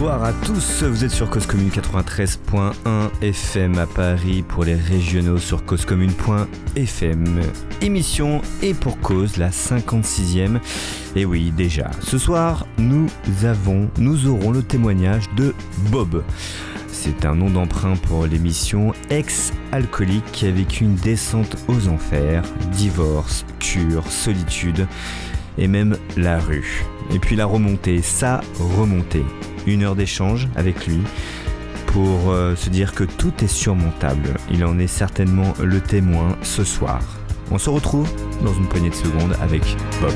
[0.00, 5.38] Bonsoir à tous, vous êtes sur Cause Commune 93.1 FM à Paris pour les régionaux
[5.38, 7.40] sur causecommune.fm.
[7.80, 10.60] Émission et pour cause la 56e.
[11.16, 13.08] Et oui, déjà, ce soir, nous
[13.42, 15.52] avons, nous aurons le témoignage de
[15.90, 16.22] Bob.
[16.86, 23.44] C'est un nom d'emprunt pour l'émission ex-alcoolique qui a vécu une descente aux enfers, divorce,
[23.58, 24.86] cure, solitude
[25.58, 26.84] et même la rue.
[27.12, 29.24] Et puis la remontée, sa remontée.
[29.66, 31.00] Une heure d'échange avec lui
[31.86, 34.34] pour euh, se dire que tout est surmontable.
[34.50, 37.00] Il en est certainement le témoin ce soir.
[37.50, 38.08] On se retrouve
[38.42, 39.62] dans une poignée de secondes avec
[40.00, 40.12] Bob.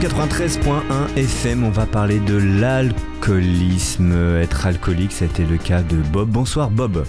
[0.00, 4.38] 93.1 FM, on va parler de l'alcoolisme.
[4.40, 6.30] Être alcoolique, c'était le cas de Bob.
[6.30, 7.04] Bonsoir Bob.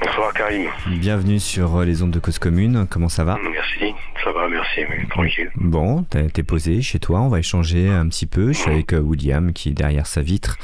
[0.00, 0.70] Bonsoir Karim.
[0.98, 2.86] Bienvenue sur les ondes de Cause commune.
[2.88, 3.36] Comment ça va?
[3.52, 3.94] Merci,
[4.24, 5.50] ça va, merci, oui, tranquille.
[5.56, 8.50] Bon, t'es t'es posé chez toi, on va échanger un petit peu.
[8.54, 10.56] Je suis avec euh, William qui est derrière sa vitre.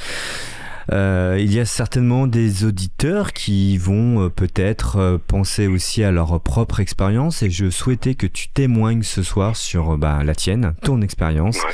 [0.90, 6.10] Euh, il y a certainement des auditeurs qui vont euh, peut-être euh, penser aussi à
[6.10, 10.74] leur propre expérience et je souhaitais que tu témoignes ce soir sur bah, la tienne,
[10.82, 11.62] ton expérience.
[11.62, 11.70] Ouais.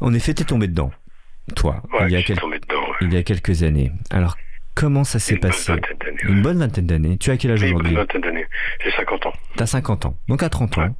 [0.00, 0.90] En effet, t'es tombé dedans,
[1.54, 2.80] toi, Ouais, il, y a je suis quel- tombé dedans.
[2.82, 2.96] ouais.
[3.02, 3.90] il y a quelques années.
[4.10, 4.36] Alors,
[4.74, 5.72] comment ça s'est passé.
[6.24, 7.16] Une bonne vingtaine d'années.
[7.18, 8.46] Tu as quel âge Oui, une aujourd'hui bonne vingtaine d'années.
[8.84, 9.32] J'ai 50 ans.
[9.56, 10.94] T'as 50 ans, donc à 30 ans.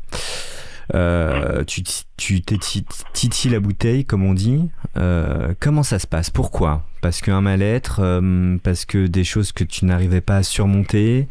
[0.95, 4.71] Euh, tu tu la bouteille, comme on dit.
[4.97, 6.31] Euh, comment ça se passe?
[6.31, 6.83] Pourquoi?
[7.03, 11.29] Parce qu'un mal-être, euh, parce que des choses que tu n'arrivais pas à surmonter,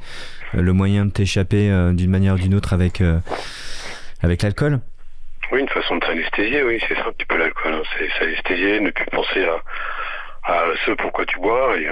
[0.53, 3.01] le moyen de t'échapper d'une manière ou d'une autre avec,
[4.21, 4.79] avec l'alcool?
[5.51, 7.73] Oui, une façon de s'anesthésier, oui, c'est ça un petit peu l'alcool.
[7.73, 7.81] hein.
[7.97, 11.87] C'est s'anesthésier, ne plus penser à, à ce pourquoi tu bois et,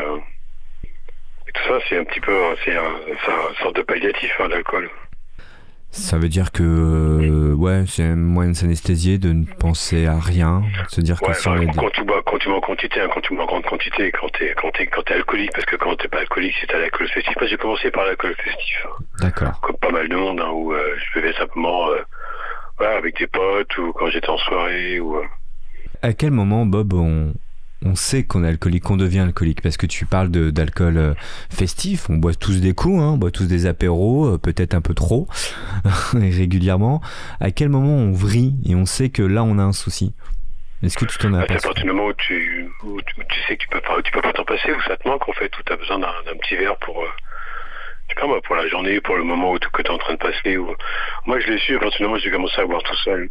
[1.54, 2.36] tout ça, c'est un petit peu,
[2.66, 4.90] c'est une sorte de palliatif, hein, l'alcool.
[5.96, 10.20] Ça veut dire que, euh, ouais, c'est un moyen de s'anesthésier, de ne penser à
[10.20, 12.62] rien, de se dire que Ouais, on enfin, quand tu bois, quand tu bois en
[12.62, 15.52] quantité, hein, quand tu bois en grande quantité, quand t'es, quand t'es, quand t'es alcoolique,
[15.54, 17.36] parce que quand t'es pas alcoolique, c'est à l'alcool festif.
[17.40, 18.86] Moi, j'ai commencé par l'alcool festif.
[18.88, 19.04] hein.
[19.22, 19.62] D'accord.
[19.62, 23.78] comme pas mal de monde, hein, où euh, je buvais simplement euh, avec des potes
[23.78, 25.00] ou quand j'étais en soirée.
[25.00, 25.24] Ou, euh,
[26.02, 27.34] À quel moment, Bob, on,
[27.86, 31.14] on sait qu'on est alcoolique, qu'on devient alcoolique Parce que tu parles de- d'alcool euh,
[31.50, 34.82] festif, on boit tous des coups, hein, on boit tous des apéros, euh, peut-être un
[34.82, 35.28] peu trop,
[36.14, 37.02] régulièrement.
[37.40, 40.14] À quel moment on vrille et on sait que là, on a un souci?
[40.82, 43.40] Est-ce que tu t'en as à partir du moment où tu, où tu, où tu
[43.48, 45.34] sais que tu peux pas, tu peux pas t'en passer, où ça te manque en
[45.34, 46.10] fait, où tu as besoin d'un
[46.42, 47.08] petit verre pour, euh,
[48.10, 50.14] je sais pas moi, pour la journée, pour le moment où tu es en train
[50.14, 50.58] de passer.
[51.26, 53.30] Moi, je l'ai su à partir du moment où j'ai commencé à boire tout seul.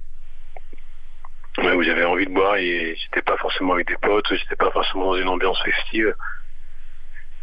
[1.59, 4.71] Ouais, où j'avais envie de boire et j'étais pas forcément avec des potes, j'étais pas
[4.71, 6.15] forcément dans une ambiance festive.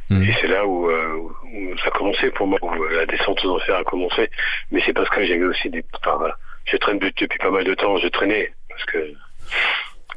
[0.10, 0.24] Mhm.
[0.24, 3.44] Et c'est là où, euh, où ça a commencé pour moi, où euh, la descente
[3.46, 4.30] aux enfers a commencé.
[4.72, 5.86] Mais c'est parce que j'avais aussi des...
[5.94, 6.36] Enfin, voilà.
[6.66, 9.14] Je traîne depuis pas mal de temps, je traînais, parce que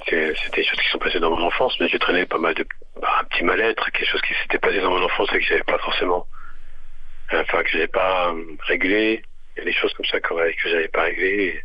[0.06, 2.66] c'était des choses qui sont passées dans mon enfance, mais je traînais pas mal de...
[3.00, 5.62] bah, un petit mal-être, quelque chose qui s'était passé dans mon enfance et que j'avais
[5.64, 6.26] pas forcément...
[7.30, 9.22] Enfin, que j'avais pas euh, réglé.
[9.56, 11.62] Il y a des choses comme ça que, que j'avais pas réglées.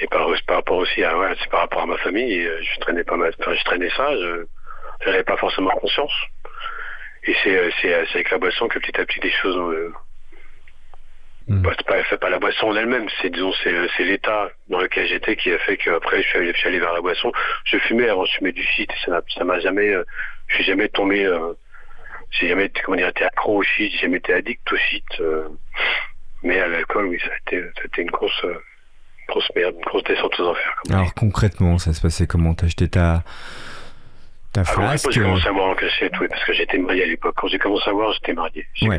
[0.00, 1.16] Et, par, par rapport aussi à...
[1.18, 3.32] Ouais, c'est par rapport à ma famille, euh, je traînais pas mal...
[3.38, 4.46] Enfin, je traînais ça, je...
[5.04, 6.12] J'avais pas forcément conscience.
[7.24, 9.56] Et c'est euh, c'est euh, c'est avec la boisson que petit à petit des choses.
[9.56, 9.92] Euh,
[11.48, 11.62] Mhm.
[11.62, 14.78] bah, c'est pas, c'est pas la boisson en elle-même, c'est disons c'est c'est l'état dans
[14.78, 17.32] lequel j'étais qui a fait qu'après je suis allé, je suis allé vers la boisson.
[17.64, 18.88] Je fumais avant, je fumais du shit.
[18.88, 20.04] et Ça ça m'a jamais, euh,
[20.48, 21.24] je suis jamais tombé.
[21.24, 21.54] Euh,
[22.30, 25.22] j'ai jamais été comment dire, été accro au shit, j'ai jamais été addict au shit.
[26.44, 28.60] mais à l'alcool, oui, ça a été, ça a été une grosse, une
[29.30, 30.76] grosse merde, une grosse descente aux enfers.
[30.84, 30.96] Comme.
[30.96, 32.54] Alors concrètement, ça se passait comment?
[32.54, 33.22] T'as acheté ta,
[34.52, 37.02] ta Alors, flasque moi, j'ai commencé à boire en cachette, oui, parce que j'étais marié
[37.04, 37.34] à l'époque.
[37.36, 38.66] Quand j'ai commencé à boire, j'étais marié.
[38.82, 38.98] Ouais.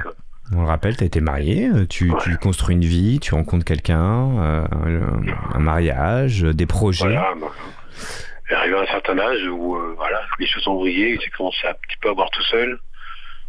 [0.53, 2.17] On le rappelle, tu as été marié, euh, tu, Ouais.
[2.23, 4.65] tu construis une vie, tu rencontres quelqu'un, euh,
[5.53, 7.05] un mariage, euh, des projets.
[7.05, 7.33] Voilà.
[8.53, 11.69] Arrivé à un certain âge où euh, voilà, les choses ont brillé, j'ai commencé à
[11.69, 12.77] un petit peu à boire tout seul,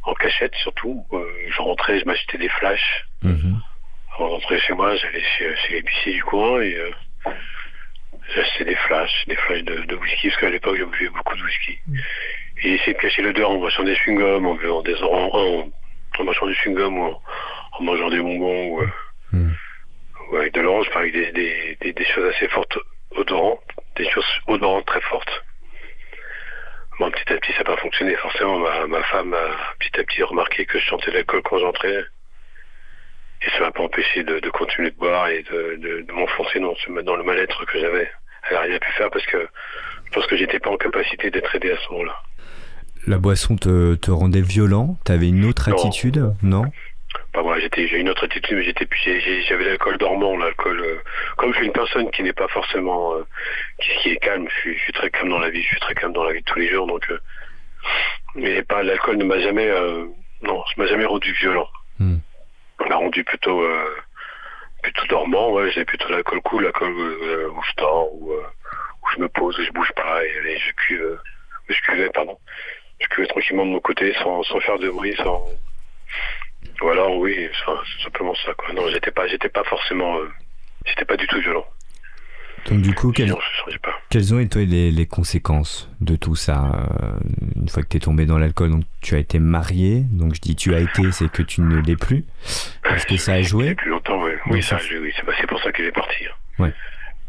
[0.05, 1.05] en cachette surtout.
[1.13, 3.05] Euh, je rentrais, je m'achetais des flashs.
[3.23, 3.61] Mhm.
[4.15, 6.91] Avant de rentrer chez moi, j'allais chez, chez l'épicier du coin et euh,
[8.35, 11.43] j'achetais des flashs, des flashs de, de whisky, parce qu'à l'époque, je buvais beaucoup de
[11.43, 11.79] whisky.
[12.63, 15.71] Et j'essayais de cacher l'odeur en mangeant des chewing-gums, en buvant des oranges, en,
[16.21, 17.23] en mangeant du chewing-gum ou en,
[17.79, 18.89] en mangeant des bonbons ou, euh,
[20.31, 22.79] ou avec de l'orange, avec des, des, des, des choses assez fortes
[23.13, 23.61] odorantes,
[23.97, 25.43] des choses odorantes très fortes.
[26.99, 28.15] Bon, petit à petit, ça n'a pas fonctionné.
[28.17, 31.59] Forcément, ma, ma femme a petit à petit remarqué que je chantais de l'alcool quand
[31.59, 32.05] j'entrais.
[33.47, 36.61] Et ça m'a pas empêché de, de, continuer de boire et de, de, de m'enfoncer
[36.61, 38.11] dans, dans le mal-être que j'avais.
[38.49, 39.47] Elle n'a rien pu faire parce que
[40.07, 42.17] je pense que j'étais pas en capacité d'être aidé à ce moment-là.
[43.07, 44.97] La boisson te, te rendait violent?
[45.05, 45.77] T'avais une autre Non.
[45.77, 46.35] attitude?
[46.43, 46.65] Non?
[47.35, 48.87] Bah moi j'étais j'ai une autre attitude mais j'étais
[49.47, 50.97] j'avais l'alcool dormant l'alcool euh,
[51.37, 53.27] comme je suis une personne qui n'est pas forcément euh,
[53.83, 55.81] qui, qui est calme je suis, je suis très calme dans la vie je suis
[55.81, 57.19] très calme dans la vie de tous les jours donc euh,
[58.35, 60.07] mais pas l'alcool ne m'a jamais euh,
[60.43, 61.69] non ça m'a jamais rendu violent
[61.99, 62.17] Hmm.
[62.85, 63.97] On m'a rendu plutôt euh,
[64.83, 68.47] plutôt dormant ouais j'ai plutôt l'alcool cool l'alcool euh, où je dors où, euh,
[69.15, 71.21] je me pose où je bouge pas et, je cuve euh,
[71.69, 72.39] je cuvais pardon
[73.01, 75.45] je cuvais tranquillement de mon côté sans, sans faire de bruit sans
[76.83, 77.49] ou alors oui,
[78.03, 78.53] simplement ça.
[78.73, 80.29] Non, j'étais pas, j'étais pas forcément, euh,
[80.87, 81.67] j'étais pas du tout violent.
[82.67, 87.19] Donc du coup, quelles, ont été les, les conséquences de tout ça euh,
[87.57, 90.41] Une fois que tu es tombé dans l'alcool, donc tu as été marié, donc je
[90.41, 92.25] dis tu as été, c'est que tu ne l'es plus.
[92.85, 93.71] Est-ce que ça a joué?
[93.71, 94.33] Depuis longtemps, oui.
[94.47, 95.13] Oui, ça- a joué, oui.
[95.41, 96.25] C'est pour ça qu'elle est partie.
[96.27, 96.63] hein.
[96.63, 96.73] Ouais.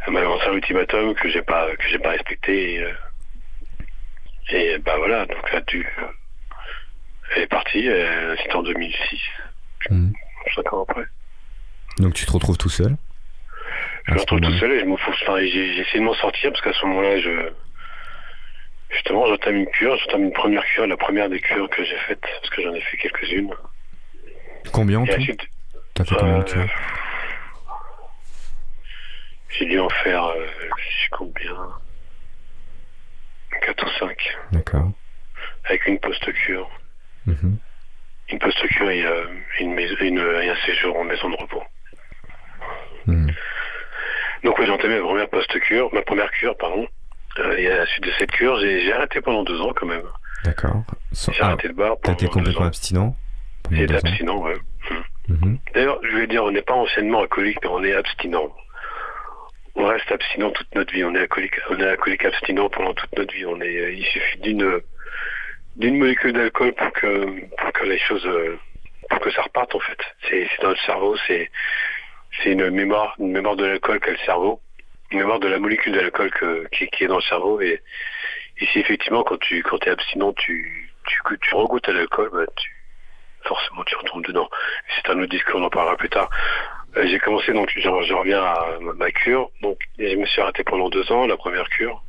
[0.05, 2.73] Elle m'a lancé un ultimatum que j'ai pas, que j'ai pas respecté.
[2.75, 2.91] Et, euh,
[4.51, 5.87] et, bah voilà, donc là, tu,
[7.35, 7.87] elle est partie.
[7.89, 9.19] euh, C'était en 2006,
[9.89, 10.13] Mhm.
[10.55, 11.05] cinq ans après.
[11.99, 12.95] Donc tu te retrouves tout seul?
[14.05, 15.11] Je me retrouve tout seul et je me fous.
[15.21, 17.53] Enfin, essayé de m'en sortir parce qu'à ce moment-là, je
[18.91, 22.21] justement, j'entame une cure, j'entame une première cure, la première des cures que j'ai faites
[22.21, 23.53] parce que j'en ai fait quelques-unes.
[24.71, 25.13] Combien en tout?
[25.13, 25.41] ensuite,
[25.93, 26.69] T'as fait combien de euh, cures?
[29.49, 30.47] j'ai dû en faire, euh,
[30.77, 31.55] je sais combien,
[33.61, 34.91] 4 ou 5, D'accord.
[35.65, 36.69] avec une post-cure.
[37.25, 37.57] Mhm.
[38.29, 39.27] Une post-cure et, euh,
[39.59, 41.63] une maison, une, et un séjour en maison de repos.
[43.07, 43.31] Mhm.
[44.43, 46.87] Donc oui, j'ai entamé ma première post-cure, ma première cure, pardon.
[47.39, 50.03] Euh, et à la suite de cette cure, j'ai arrêté pendant deux ans quand même.
[50.43, 50.83] D'accord.
[51.13, 53.15] J'ai Ah, arrêté de boire t'as pendant été complètement abstinent ans
[53.95, 54.57] abstinent, ouais.
[55.29, 55.57] Mhm.
[55.73, 58.53] D'ailleurs, je vais dire, on n'est pas anciennement alcoolique, mais on est abstinent.
[59.75, 61.03] On reste abstinent toute notre vie.
[61.05, 63.45] On est alcoolique, on est alcoolique abstinent pendant toute notre vie.
[63.45, 64.81] On est, euh, il suffit d'une
[65.77, 67.25] d'une molécule d'alcool pour que
[67.57, 68.59] pour que les choses, euh,
[69.09, 69.97] pour que ça reparte en fait.
[70.29, 71.49] C'est c'est dans le cerveau, c'est
[72.41, 74.61] c'est une mémoire, une mémoire de l'alcool qu'a le cerveau,
[75.11, 76.31] une mémoire de la molécule de l'alcool
[76.71, 77.61] qui, est dans le cerveau.
[77.61, 77.81] Et
[78.59, 82.45] ici, effectivement, quand tu quand es abstinent, tu tu, tu regoutes à l'alcool, bah,
[83.43, 84.49] forcément tu retombes dedans.
[84.95, 86.29] C'est un autre discours, on en parlera plus tard.
[86.97, 89.49] Euh, j'ai commencé donc, je, je reviens à ma, cure.
[89.97, 92.03] Et je me suis arrêté pendant deux ans, la première cure.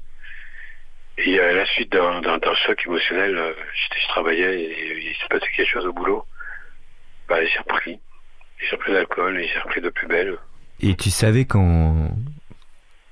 [1.17, 5.47] Et à la suite d'un choc émotionnel, euh, j'étais- je travaillais et il s'est passé
[5.57, 6.27] quelque chose au boulot.
[7.29, 8.01] Bah, j'ai repris.
[8.69, 10.37] J'ai repris l'alcool et j'ai repris de plus belle.
[10.81, 12.11] Et tu savais qu'en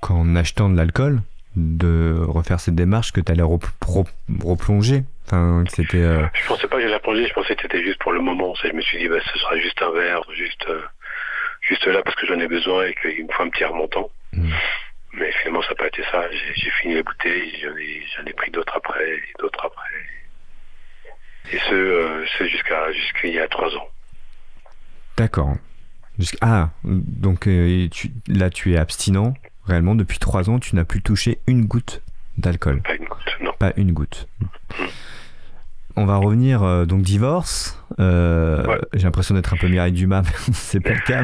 [0.01, 1.21] qu'en achetant de l'alcool,
[1.55, 5.03] de refaire cette démarche, que tu allais replonger?
[5.25, 6.01] Enfin, que c'était.
[6.01, 8.53] euh, Je pensais pas que j'allais plonger, je pensais que c'était juste pour le moment.
[8.55, 10.81] Je me suis dit, bah, ce sera juste un verre, juste, euh,
[11.61, 14.09] juste là parce que j'en ai besoin et qu'il me faut un petit remontant.
[14.33, 14.49] Mm.
[15.13, 16.25] Mais finalement, ça n'a pas été ça.
[16.55, 19.89] J'ai fini les bouteilles, j'en ai, pris d'autres après, d'autres après.
[21.51, 23.87] Et ce, euh, ce jusqu'à jusqu'il y a trois ans.
[25.17, 25.55] D'accord.
[26.41, 29.33] Ah, donc euh, tu- là tu es abstinent.
[29.65, 32.01] Réellement, depuis trois ans, tu n'as plus touché une goutte
[32.37, 32.81] d'alcool.
[32.81, 33.51] Pas une goutte, non.
[33.57, 34.27] Pas une goutte.
[35.95, 37.79] On va revenir, euh, donc divorce.
[37.99, 38.79] Euh, Ouais.
[38.93, 41.23] J'ai l'impression d'être un peu Mireille Dumas, mais c'est pas le cas.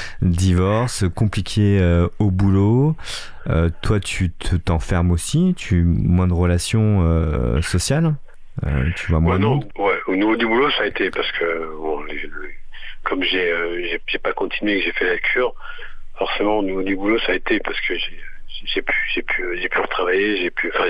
[0.22, 1.80] divorce, compliqué
[2.18, 2.96] au boulot.
[3.82, 5.54] Toi, tu te- t'enfermes aussi.
[5.56, 8.14] Tu moins de relations sociales.
[8.96, 11.30] Tu vois moins Ouais, de non, ouais, au niveau du boulot, ça a été parce
[11.32, 12.20] que, bon, les-
[13.04, 15.54] comme j'ai euh, j'ai- pas continué et que j'ai fait la cure,
[16.18, 18.20] forcément, au niveau du boulot, ça a été parce que j'ai
[18.66, 20.86] j'ai pu, j'ai pu, j'ai pu retravailler, j'ai pu, enfin,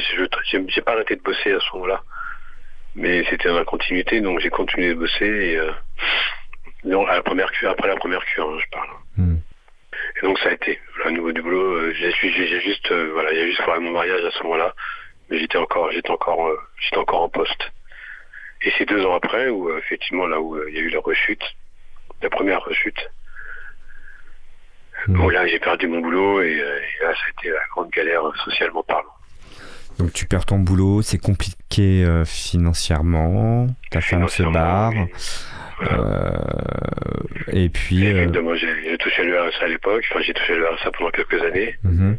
[0.69, 2.03] j'ai pas arrêté de bosser à ce moment-là,
[2.97, 5.71] mais c'était dans la continuité, donc j'ai continué de bosser et euh,
[6.85, 8.89] non, à la première cure, après la première cure, hein, je parle.
[9.17, 9.37] Hmm.
[10.17, 10.81] Et donc ça a été.
[11.05, 14.43] Au niveau du boulot, euh, j'ai juste, euh, voilà, juste foiré mon mariage à ce
[14.45, 14.75] moment-là,
[15.29, 16.51] mais j'étais encore, j'étais encore,
[16.81, 17.71] j'étais encore en poste.
[18.63, 21.43] Et c'est deux ans après où effectivement là où il y a eu la rechute,
[22.23, 23.11] la première rechute,
[25.07, 25.19] Hmm.
[25.19, 27.91] où là j'ai perdu mon boulot et, euh, et là ça a été la grande
[27.91, 29.09] galère euh, socialement parlant.
[29.99, 33.67] Donc tu perds ton boulot, c'est compliqué euh, financièrement.
[33.91, 34.93] Ta femme se barre.
[34.93, 35.07] oui.
[35.79, 36.03] Voilà.
[36.03, 38.05] Euh, et puis.
[38.05, 41.43] Et euh, j'ai touché le RSA à l'époque, enfin j'ai touché le RSA pendant quelques
[41.43, 42.19] années, mhm.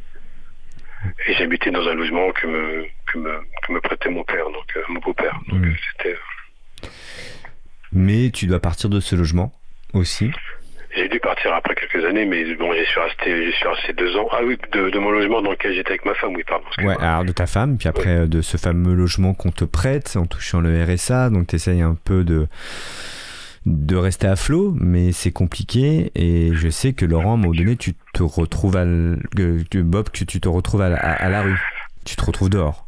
[1.27, 4.65] et j'habitais dans un logement que me, que me, que me prêtait mon père, donc
[4.89, 5.39] mon beau-père.
[5.50, 5.75] Donc Mhm.
[5.93, 6.17] c'était
[7.91, 9.53] Mais tu dois partir de ce logement
[9.93, 10.31] aussi.
[10.95, 14.17] J'ai dû partir après quelques années, mais bon, j'y suis resté, j'y suis resté deux
[14.17, 14.27] ans.
[14.31, 16.65] Ah oui, de, de mon logement dans lequel j'étais avec ma femme, oui, pardon.
[16.83, 20.17] Ouais, alors de ta femme, puis après euh, de ce fameux logement qu'on te prête
[20.17, 21.29] en touchant le RSA.
[21.29, 22.48] Donc tu essayes un peu de
[23.65, 26.12] de rester à flot, mais c'est compliqué.
[26.15, 30.24] Et je sais que Laurent, à un moment donné, tu te retrouves à, Bob, que
[30.25, 30.89] tu te retrouves à,
[31.29, 31.60] la rue.
[32.05, 32.88] Tu te retrouves dehors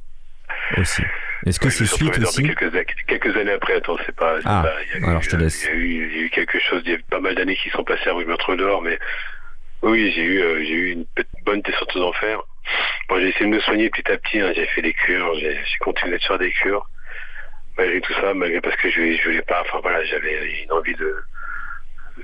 [0.77, 1.03] aussi.
[1.45, 2.43] Est-ce que c'est suite aussi
[3.07, 4.39] quelques, années après, attends, c'est pas.
[4.45, 4.65] Ah,
[5.03, 5.65] alors je te laisse.
[5.65, 7.19] Il y, a eu, il y, a eu, quelque chose, il y a eu pas
[7.19, 8.97] mal d'années qui sont passées où je me retrouve dehors, mais
[9.81, 11.05] oui, j'ai eu, euh, j'ai eu une
[11.45, 12.41] bonne descente aux enfers.
[13.09, 14.53] Bon, j'ai essayé de me soigner petit à petit, hein.
[14.55, 16.87] j'ai fait des cures, j'ai continué de faire des cures
[17.77, 20.95] malgré tout ça, malgré parce que je, je voulais pas, enfin voilà, j'avais une envie
[20.95, 21.15] de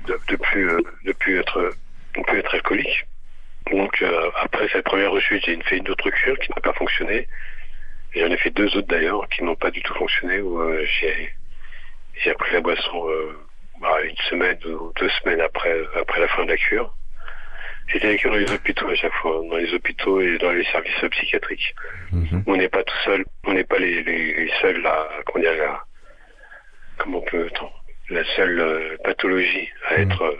[0.06, 1.72] de, plus euh, de plus être
[2.16, 3.06] de plus être alcoolique.
[3.70, 7.26] Donc euh, après cette première rechute, j'ai fait une autre cure qui n'a pas fonctionné.
[8.14, 11.30] J'en ai fait deux autres d'ailleurs qui n'ont pas du tout fonctionné où euh, j'ai
[12.22, 13.08] j'ai appris la boisson
[13.80, 16.94] bah, une semaine ou deux semaines après après la fin de la cure.
[17.92, 21.08] J'étais avec dans les hôpitaux à chaque fois, dans les hôpitaux et dans les services
[21.10, 21.74] psychiatriques.
[22.12, 22.44] Mhm.
[22.46, 25.82] On n'est pas tout seul, on n'est pas les, les, seuls à, comment dire, là,
[26.98, 27.50] comment peut
[28.10, 30.02] la seule euh, pathologie à mhm.
[30.02, 30.36] être,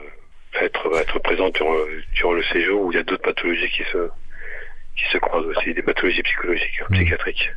[0.61, 1.75] à être, à être présente durant,
[2.15, 4.11] durant, le séjour où il y a d'autres pathologies qui se,
[4.97, 6.97] qui se croisent aussi, des pathologies psychologiques, mhm.
[6.97, 7.51] psychiatriques.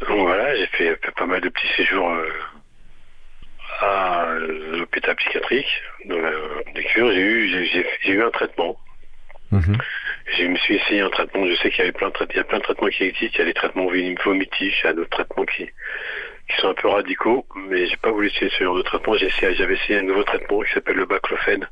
[0.00, 2.30] Donc voilà, j'ai fait, pas mal de petits séjours euh,
[3.80, 4.34] à
[4.78, 6.30] l'hôpital psychiatrique, dans la,
[6.82, 7.66] cures, j'ai eu,
[8.02, 8.78] j'ai, eu un traitement.
[9.50, 9.76] Mhm.
[10.36, 11.46] Je me suis essayé un traitement.
[11.46, 13.36] Je sais qu'il y avait plein de, il y a plein de traitements qui existent.
[13.36, 15.68] Il y a des traitements vomitifs, il y a d'autres traitements qui,
[16.48, 19.14] qui sont un peu radicaux, mais j'ai pas voulu essayer ce genre de traitement.
[19.16, 21.68] J'ai essayé, j'avais essayé un nouveau traitement qui s'appelle le baclofène.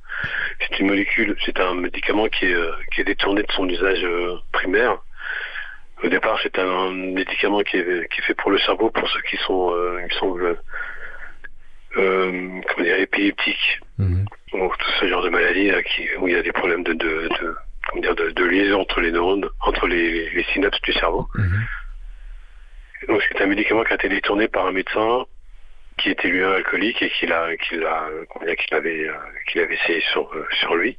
[0.60, 4.04] C'est une molécule, c'est un médicament qui est, euh, qui est détourné de son usage
[4.04, 4.98] euh, primaire.
[6.04, 9.22] Au départ, c'est un médicament qui est, qui est fait pour le cerveau, pour ceux
[9.22, 10.58] qui sont, euh, il me semble,
[11.96, 13.80] euh, comment dire, épileptiques.
[13.98, 14.26] Mhm.
[14.52, 17.28] Donc tout ce genre de maladie qui, où il y a des problèmes de, de,
[17.28, 17.56] de
[17.88, 21.26] comment dire, de, liaison entre les neurones, entre les, les synapses du cerveau.
[21.34, 21.66] Mhm.
[23.08, 25.26] Donc c'est un médicament qui a été détourné par un médecin
[25.98, 28.08] qui était lui un alcoolique et qu'il a qu'il a
[28.56, 29.10] qu'il avait
[29.48, 30.98] qu'il avait essayé sur sur lui.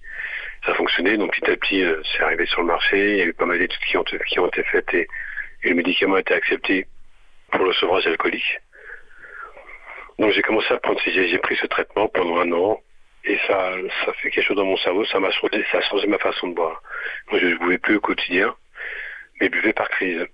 [0.66, 3.12] Ça fonctionnait donc petit à petit euh, c'est arrivé sur le marché.
[3.12, 5.08] Il y a eu pas mal d'études qui ont été faites et,
[5.64, 6.88] le médicament a été accepté
[7.52, 8.60] pour le sevrage alcoolique.
[10.20, 12.82] Donc j'ai commencé à prendre, j'ai pris ce traitement pendant un an
[13.24, 13.74] et ça,
[14.06, 16.48] ça fait quelque chose dans mon cerveau, ça m'a changé, ça a changé ma façon
[16.48, 16.82] de boire.
[17.32, 18.56] Moi je ne buvais plus au quotidien,
[19.42, 20.26] mais buvais par crise.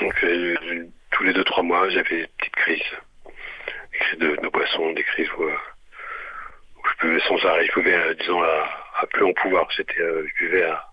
[0.00, 0.56] Donc euh,
[1.10, 2.82] tous les deux trois mois j'avais des petites crises,
[3.26, 5.44] des crises de, boisson, des crises où,
[6.84, 10.44] je buvais sans arrêt, je buvais euh, disons à, plus en pouvoir, c'était euh, je
[10.44, 10.88] buvais à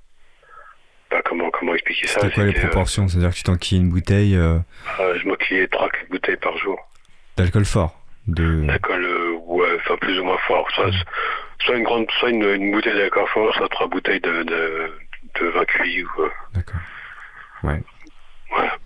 [1.09, 2.19] pas comment comment expliquer ça?
[2.19, 3.07] C'était quoi les proportions?
[3.07, 6.79] C'est-à-dire que tu t'enquillais une bouteille Je m'enquillais trois bouteilles par jour.
[7.35, 8.65] D'alcool fort de...
[8.65, 10.69] D'alcool, euh, ouais, enfin plus ou moins fort.
[10.71, 10.91] Soit,
[11.61, 14.93] soit une grande, soit une, bouteille d'alcool fort, soit trois bouteilles de, de,
[15.39, 16.05] de 20 QI.
[16.53, 16.79] D'accord.
[17.63, 17.81] Ouais.
[18.51, 18.77] Voilà.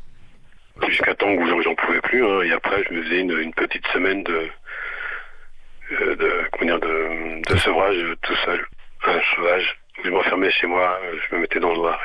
[0.88, 2.26] Jusqu'à temps où j'en pouvais plus.
[2.26, 4.50] Hein, et après, je me faisais une, petite semaine de,
[5.92, 8.66] euh, de, comment dire, de, de sevrage tout seul.
[9.06, 9.78] Un sauvage.
[10.04, 11.00] Je m'enfermais chez moi,
[11.30, 12.00] je me mettais dans le noir.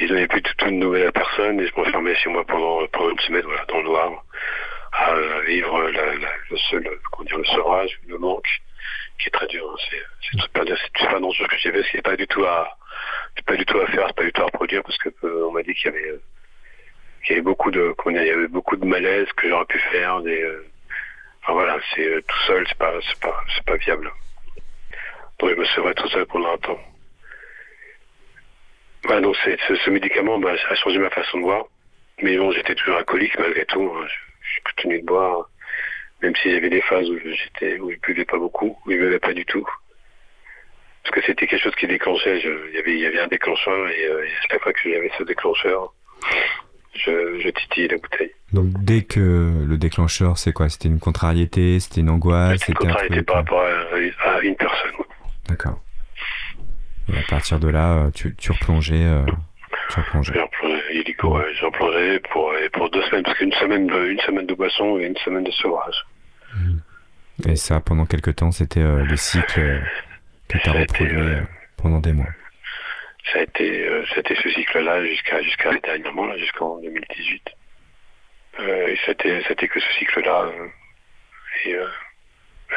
[0.00, 2.86] Et, je n'avais plus tout une nouvelle à personne et je m'enfermais chez moi pendant,
[2.86, 4.24] pendant une semaine, voilà, dans le noir
[4.92, 8.48] à vivre le seul, dire, le sevrage, le manque,
[9.18, 9.64] qui est très dur.
[9.70, 9.98] Hein.
[10.30, 12.76] C'est pas, pas non que j'ai fait, c'est pas du tout à,
[13.46, 15.52] pas du tout à faire, c'est pas du tout à reproduire parce que euh, on
[15.52, 16.22] m'a dit qu'il y avait, euh,
[17.26, 17.70] il y avait beaucoup
[18.76, 20.64] de malaise que j'aurais pu faire, euh,
[21.42, 24.10] enfin voilà, c'est tout seul, c'est pas, c'est pas, c'est pas viable.
[25.38, 26.80] Donc je me sevrais tout seul pendant un temps.
[29.22, 31.64] Donc ce, médicament bah, a changé ma façon de voir.
[32.22, 33.92] Mais bon, j'étais toujours alcoolique malgré tout.
[33.96, 34.06] Hein
[34.54, 35.48] j'ai continué de boire,
[36.22, 38.96] même s'il y avait des phases où j'étais, où je buvais pas beaucoup, où je
[38.96, 39.66] buvais pas du tout.
[41.02, 43.88] Parce que c'était quelque chose qui déclenchait, il y avait, il y avait un déclencheur
[43.88, 45.92] et, euh, chaque fois que j'avais ce déclencheur,
[46.94, 48.32] je, je titillais la bouteille.
[48.52, 50.68] Donc dès que le déclencheur, c'est quoi?
[50.68, 54.92] C'était une contrariété, c'était une angoisse C'était une contrariété par rapport à, une personne.
[55.48, 55.80] D'accord.
[57.12, 59.04] Et à partir de là, tu, tu replongeais.
[59.04, 59.24] Euh,
[59.90, 60.34] tu replongeais
[61.60, 65.06] j'en plongeais pour, pour deux semaines, parce qu'une semaine, de, une semaine de boisson et
[65.06, 66.06] une semaine de sevrage.
[67.46, 69.80] Et ça, pendant quelques temps, c'était euh, le cycle euh,
[70.48, 71.40] que tu as reproduit euh,
[71.76, 72.26] pendant des mois
[73.32, 77.42] Ça a été, c'était ce cycle-là jusqu'à jusqu'à dernièrement, jusqu'en 2018.
[78.60, 80.50] et c'était, c'était que ce cycle-là.
[81.66, 81.76] et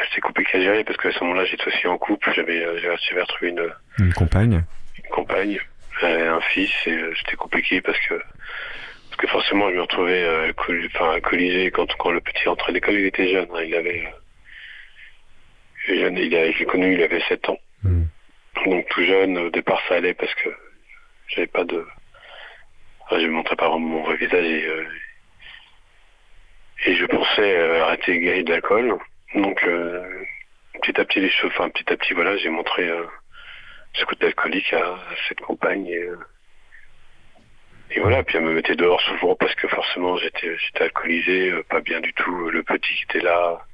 [0.08, 3.50] c'était compliqué à gérer parce qu'à ce moment-là, j'étais aussi en couple, j'avais, j'avais retrouvé
[3.50, 4.64] une, une compagne.
[5.02, 5.60] Une compagne
[6.00, 10.22] j'avais un fils et euh, c'était compliqué parce que parce que forcément je me retrouvais
[10.22, 10.52] euh,
[10.94, 14.04] enfin alcoolisé quand quand le petit rentrait à l'école il était jeune hein, il avait
[15.88, 18.04] euh, jeune, il a, je l'ai connu il avait 7 ans hmm.
[18.66, 20.50] Donc tout jeune au départ ça allait parce que
[21.28, 21.86] j'avais pas de
[23.02, 24.68] enfin, je ne montrais pas vraiment mon vrai visage et,
[26.86, 28.98] Et je pensais euh, arrêter guérir d'alcool.
[29.34, 30.02] Donc, euh,
[30.82, 33.04] petit à petit, les choses, enfin, petit à petit, voilà, j'ai montré euh,
[33.94, 35.86] ce côté alcoolique à, cette compagne.
[35.86, 36.08] Et,
[37.92, 41.80] et, voilà, puis elle me mettait dehors souvent parce que forcément, j'étais, j'étais alcoolisé, pas
[41.80, 42.50] bien du tout.
[42.50, 43.64] Le petit qui était là,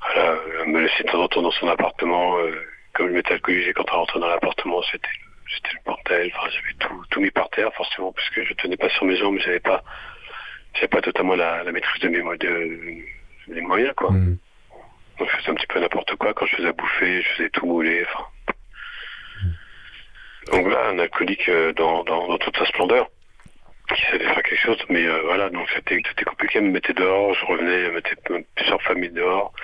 [0.00, 2.38] voilà, elle me laissait de temps en temps dans son appartement.
[2.94, 5.08] Comme je m'étais alcoolisé quand elle rentrait dans l'appartement, c'était
[5.54, 6.32] c'était le bordel.
[6.34, 9.16] Enfin, j'avais tout, tout mis par terre, forcément, parce que je tenais pas sur mes
[9.16, 9.82] jambes, j'avais pas,
[10.74, 13.04] j'avais pas totalement la, la, maîtrise de mes, de,
[13.48, 14.10] des moyens, quoi.
[14.10, 14.38] Mm.
[15.18, 16.34] Donc, je faisais un petit peu n'importe quoi.
[16.34, 18.24] Quand je faisais à bouffer, je faisais tout mouler, enfin.
[20.52, 23.08] Donc là, un alcoolique euh, dans, dans, dans, toute sa splendeur,
[23.94, 27.32] qui savait faire quelque chose, mais euh, voilà, donc c'était compliqué, elle me mettait dehors,
[27.34, 28.16] je revenais, elle mettait
[28.54, 29.54] plusieurs familles dehors.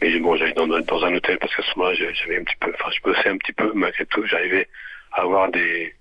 [0.00, 2.72] Mais bon, j'allais dans, dans, un hôtel parce qu'à ce moment-là, j'avais un petit peu,
[2.74, 4.68] enfin, je bossais un petit peu, malgré tout, j'arrivais
[5.12, 5.94] avoir des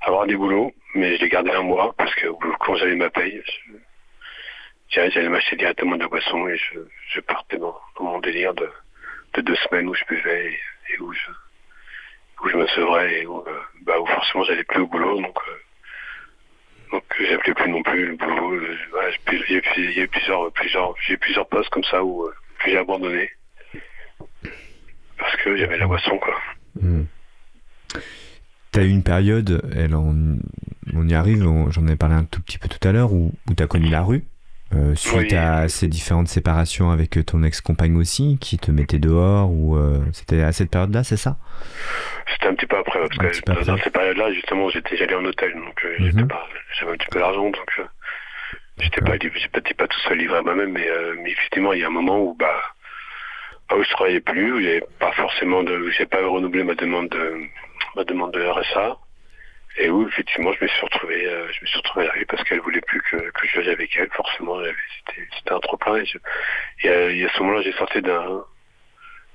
[0.00, 2.26] avoir des boulots, mais je les gardais un mois parce que
[2.60, 3.42] quand j'avais ma paye,
[4.90, 6.78] j'allais m'acheter directement de la boisson et je,
[7.10, 8.68] je partais dans, mon délire de,
[9.34, 10.52] de, deux semaines où je buvais
[10.90, 11.30] et, où je
[12.42, 15.20] où je me sevrais et où, euh, bah, où forcément j'allais plus au boulot.
[15.20, 15.58] Donc euh,
[16.92, 18.54] donc j'appelais plus non plus le boulot.
[18.54, 22.30] Euh, a plusieurs plusieurs j'ai plusieurs postes comme ça où
[22.66, 23.30] j'ai abandonné
[25.18, 26.34] parce que y avait la boisson quoi.
[26.80, 27.04] Hmm.
[28.72, 30.38] Tu as eu une période, elle, on,
[31.08, 33.62] y arrive, j'en ai parlé un tout petit peu tout à l'heure, où, où tu
[33.62, 34.24] as connu la rue,
[34.74, 39.76] euh, suite à ces différentes séparations avec ton ex-compagne aussi, qui te mettait dehors, ou
[39.76, 41.38] euh, c'était à cette période-là, c'est ça?
[42.30, 45.54] C'était un petit peu après, parce que dans cette période-là, justement, j'étais j'allais en hôtel,
[45.54, 46.28] donc euh, mhm.
[46.78, 47.80] j'avais un petit peu d'argent, donc
[48.80, 49.16] j'étais pas,
[49.76, 50.88] pas, tout seul livré à moi-même, mais,
[51.22, 52.62] mais, effectivement, il y a un moment où, bah,
[53.74, 57.48] où je travaillais plus, où j'avais pas forcément de, j'ai pas renouvelé ma demande de
[57.96, 58.96] ma demande de RSA.
[59.80, 62.26] Et où effectivement je me suis retrouvé, euh, je me suis retrouvé à la rue
[62.26, 64.10] parce qu'elle voulait plus que, que je vienne avec elle.
[64.10, 64.58] Forcément,
[65.36, 65.98] c'était un trop plein.
[65.98, 66.06] Et,
[66.82, 68.44] et, à, ce moment-là, j'ai sorti d'un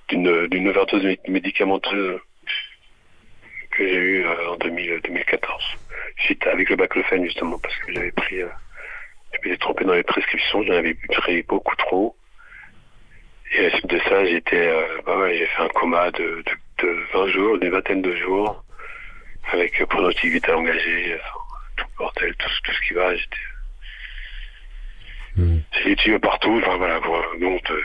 [0.10, 2.20] d'une overdose médicamenteuse
[3.72, 5.64] que j'ai eue euh, en 2014.
[6.20, 8.50] Suite avec le baclofène justement parce que j'avais pris, euh,
[9.34, 12.16] je m'étais trompé dans les prescriptions, j'en avais pris beaucoup trop.
[13.56, 16.44] Et à la suite de ça, j'étais, euh, bah ouais, j'ai fait un coma de,
[16.46, 18.64] de, de, 20 jours, d'une vingtaine de jours,
[19.52, 21.18] avec euh, productivité engagée,
[21.78, 23.16] tout le bordel, tout, tout, ce qui va.
[23.16, 23.38] J'étais,
[25.38, 25.58] mmh.
[26.04, 27.00] j'ai partout, enfin voilà,
[27.40, 27.72] donc.
[27.72, 27.82] Euh,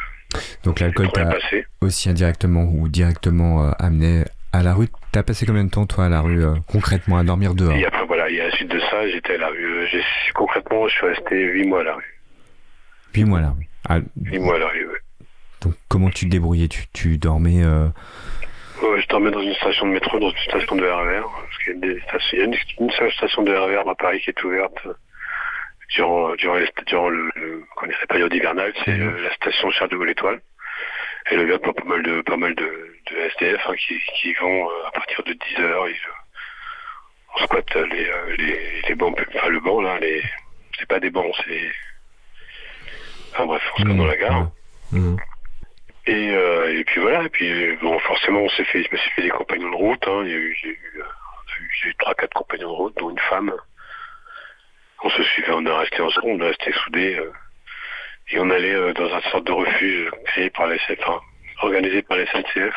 [0.62, 1.38] donc l'alcool t'a
[1.80, 4.88] aussi indirectement ou directement euh, amené à la rue.
[5.12, 7.72] T'as passé combien de temps toi à la rue concrètement à dormir dehors?
[7.72, 9.88] Et après voilà, et à la suite de ça, j'étais à la rue.
[10.34, 12.20] concrètement, je suis resté 8 mois à la rue.
[13.14, 13.68] 8 mois à la rue.
[13.88, 15.26] Ah, 8 mois à la rue, oui.
[15.62, 16.68] Donc comment tu te débrouillais?
[16.68, 17.88] Tu, tu dormais euh...
[18.80, 21.22] Je dormais dans une station de métro, dans une station de RER.
[21.22, 22.44] Parce qu'il y a, des stations, il y a
[22.80, 24.86] une, seule station de RER à Paris qui est ouverte
[25.94, 29.08] durant, durant, durant le, le la période hivernale, c'est mhm.
[29.08, 30.40] euh, la station Charles de Gaulle Étoile.
[31.26, 32.64] Elle est ouverte pour pas mal de, pas mal de,
[33.10, 35.88] de SDF hein, qui, qui vont euh, à partir de 10 heures.
[35.88, 35.96] Ils,
[37.34, 40.22] on squatte les, euh, les, les bancs, enfin le banc là, les,
[40.78, 41.70] c'est pas des bancs, c'est,
[43.32, 43.96] enfin bref, on se mmh.
[43.96, 44.50] dans la gare.
[44.92, 45.16] Mmh.
[46.06, 49.10] Et, euh, et puis voilà, et puis bon, forcément, on s'est fait, je me suis
[49.10, 50.08] fait des compagnons de route.
[50.08, 50.22] Hein.
[50.24, 51.02] Il y a eu, j'ai eu,
[51.82, 53.52] j'ai eu trois, quatre compagnons de route, dont une femme.
[55.04, 57.16] On se suivait, on est resté ensemble, on est resté soudés.
[57.16, 57.30] Euh,
[58.30, 61.20] et on allait euh, dans une sorte de refuge créé par la enfin,
[61.62, 62.74] organisé par la SNCF,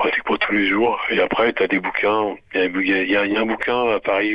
[0.00, 0.98] pratique pour tous les jours.
[1.10, 2.34] Et après, tu as des bouquins.
[2.54, 4.34] Il y, a, un bouquin à Paris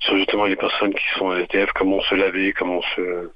[0.00, 3.30] sur justement les personnes qui sont SDF, comment se laver, comment se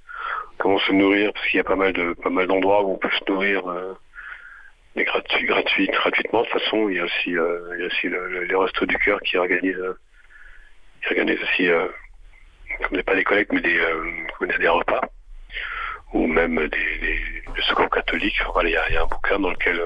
[0.56, 2.98] comment se nourrir, parce qu'il y a pas mal de pas mal d'endroits où on
[2.98, 3.94] peut se nourrir euh,
[4.96, 6.42] gratuit, gratuit, gratuitement.
[6.42, 8.96] De toute façon, il y a aussi, euh, y a aussi le, les restos du
[8.98, 11.86] cœur qui organisent, euh, aussi, euh,
[12.88, 15.02] comme pas des collectes, mais des, euh, des repas,
[16.12, 17.20] ou même des,
[17.68, 18.40] secours catholiques.
[18.52, 19.80] Voilà, il y a, il y a un bouquin dans lequel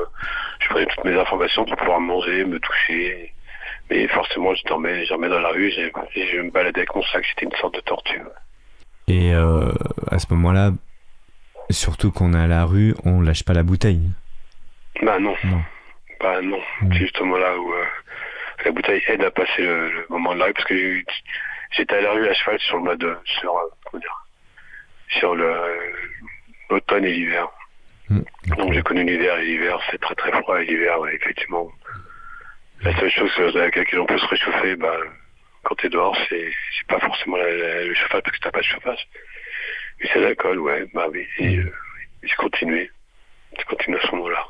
[0.61, 3.33] je prenais toutes mes informations pour pouvoir manger, me toucher.
[3.91, 5.91] Mais forcément, je dormais, je dormais dans la rue, et
[6.33, 8.31] je me baladais avec mon sac, c'était une sorte de torture.
[9.09, 9.73] Et euh,
[10.11, 10.71] à ce moment-là,
[11.71, 14.03] surtout qu'on est à la rue, on lâche pas la bouteille.
[15.03, 15.35] Bah non.
[16.21, 16.61] Bah non.
[16.81, 17.85] C'est justement là où euh,
[18.65, 21.03] la bouteille aide à passer le, moment de la rue parce que
[21.73, 24.22] j'étais à la rue à cheval sur le mode sur euh, comment dire,
[25.19, 27.49] sur l'automne et l'hiver.
[28.09, 28.21] Mmh.
[28.59, 31.71] Donc j'ai connu l'hiver et l'hiver c'est très très froid et l'hiver ouais, effectivement.
[32.83, 34.97] La seule chose avec laquelle on peut se réchauffer, bah
[35.63, 36.53] quand tu es dehors, c'est
[36.89, 39.09] pas forcément le chauffage parce que t'as pas de chauffage.
[40.01, 41.27] Mais c'est l'alcool, ouais, bah oui.
[41.39, 41.73] Et, euh.
[42.23, 42.91] J'ai continué
[43.59, 44.45] à ce moment-là.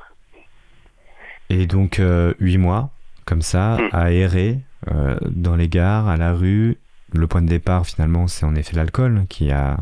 [1.48, 2.90] Et donc, euh, huit mois,
[3.24, 3.88] comme ça, hmm.
[3.92, 4.58] à errer
[4.90, 6.78] euh, dans les gares, à la rue.
[7.14, 9.78] Le point de départ, finalement, c'est en effet l'alcool qui a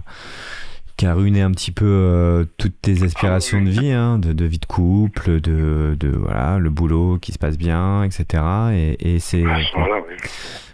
[1.00, 4.58] qui a ruiné un petit peu euh, toutes tes aspirations de vie, hein, de, vie
[4.58, 8.44] de couple, de, de, voilà, le boulot qui se passe bien, etc.
[8.74, 9.42] Et, et c'est.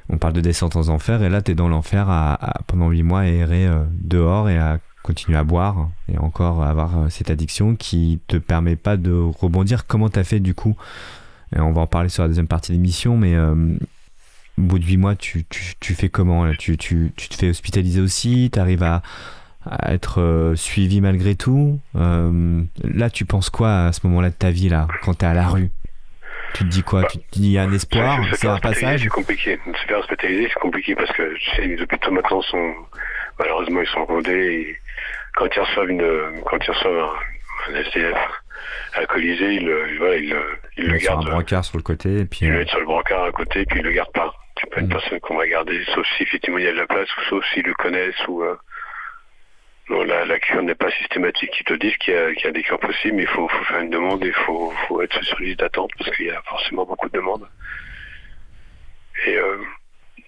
[0.09, 3.05] On parle de descente aux enfers, et là, tu es dans l'enfer à, pendant 8
[3.05, 7.31] mois à errer euh, dehors et à continuer à boire et encore avoir euh, cette
[7.31, 9.87] addiction qui te permet pas de rebondir.
[9.87, 10.75] Comment tu as fait du coup?
[11.55, 13.55] Et On va en parler sur la deuxième partie de l'émission, mais au
[14.59, 16.53] bout de 8 mois, tu, tu, tu fais comment?
[16.59, 18.51] Tu, tu, tu, te fais hospitaliser aussi?
[18.53, 19.03] Tu arrives à,
[19.67, 24.35] à, être euh, suivi malgré tout euh, Là, tu penses quoi à ce moment-là de
[24.35, 25.71] ta vie, là, quand tu es à la rue?
[26.55, 27.05] Tu te dis quoi?
[27.05, 28.19] Tu te dis il y a un espoir?
[28.35, 29.03] C'est un passage?
[29.03, 29.59] C'est compliqué.
[29.67, 32.75] Se faire hospitaliser, c'est compliqué parce que tu sais, les hôpitaux maintenant sont
[33.39, 34.77] malheureusement ils sont rodés et
[35.35, 37.11] quand ils reçoivent une quand ils reçoivent
[37.69, 38.17] un, un SDF
[38.95, 40.37] alcoolisé, ils, voilà, ils,
[40.77, 41.23] ils, le gardent.
[41.23, 42.41] Sur un brancard sur le côté et puis.
[42.43, 44.33] Ils le mettent sur le brancard à côté et puis ils le gardent pas.
[44.61, 44.91] C'est pas une mm.
[44.91, 47.45] personne qu'on va garder, sauf si effectivement il y a de la place, ou sauf
[47.53, 48.57] s'ils le connaissent, ou euh...
[49.89, 51.51] non, la, la, cure n'est pas systématique.
[51.61, 53.65] Ils te disent qu'il y, qu y, a des cures possibles, mais il faut, faut
[53.65, 56.43] faire une demande et il faut, faut, être sur liste d'attente parce qu'il y a
[56.43, 57.47] forcément beaucoup de demandes.
[59.27, 59.59] Et euh,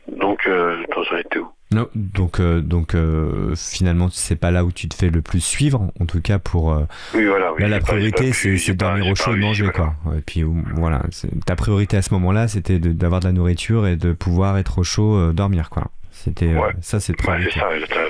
[0.08, 1.52] donc, euh, j'en étais où?
[1.70, 5.40] Non, donc euh, donc euh, finalement c'est pas là où tu te fais le plus
[5.40, 9.06] suivre en tout cas pour euh, oui, voilà, oui, là la priorité c'est de dormir
[9.06, 10.44] au chaud et manger quoi et puis
[10.76, 11.02] voilà
[11.44, 14.82] ta priorité à ce moment-là c'était d'avoir de, la nourriture et de pouvoir être au
[14.82, 16.72] chaud euh, dormir quoi c'était ouais.
[16.80, 17.50] ça c'est ouais,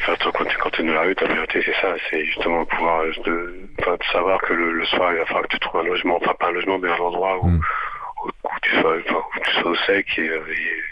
[0.06, 4.04] ça quand tu dans la rue ta priorité c'est ça c'est justement pouvoir de, de,
[4.12, 6.48] savoir que le, le, soir il va falloir que tu trouves un logement enfin pas
[6.48, 7.60] un logement mais un endroit où, mm.
[8.24, 10.82] où, où, tu, sois, où tu sois au sec et, et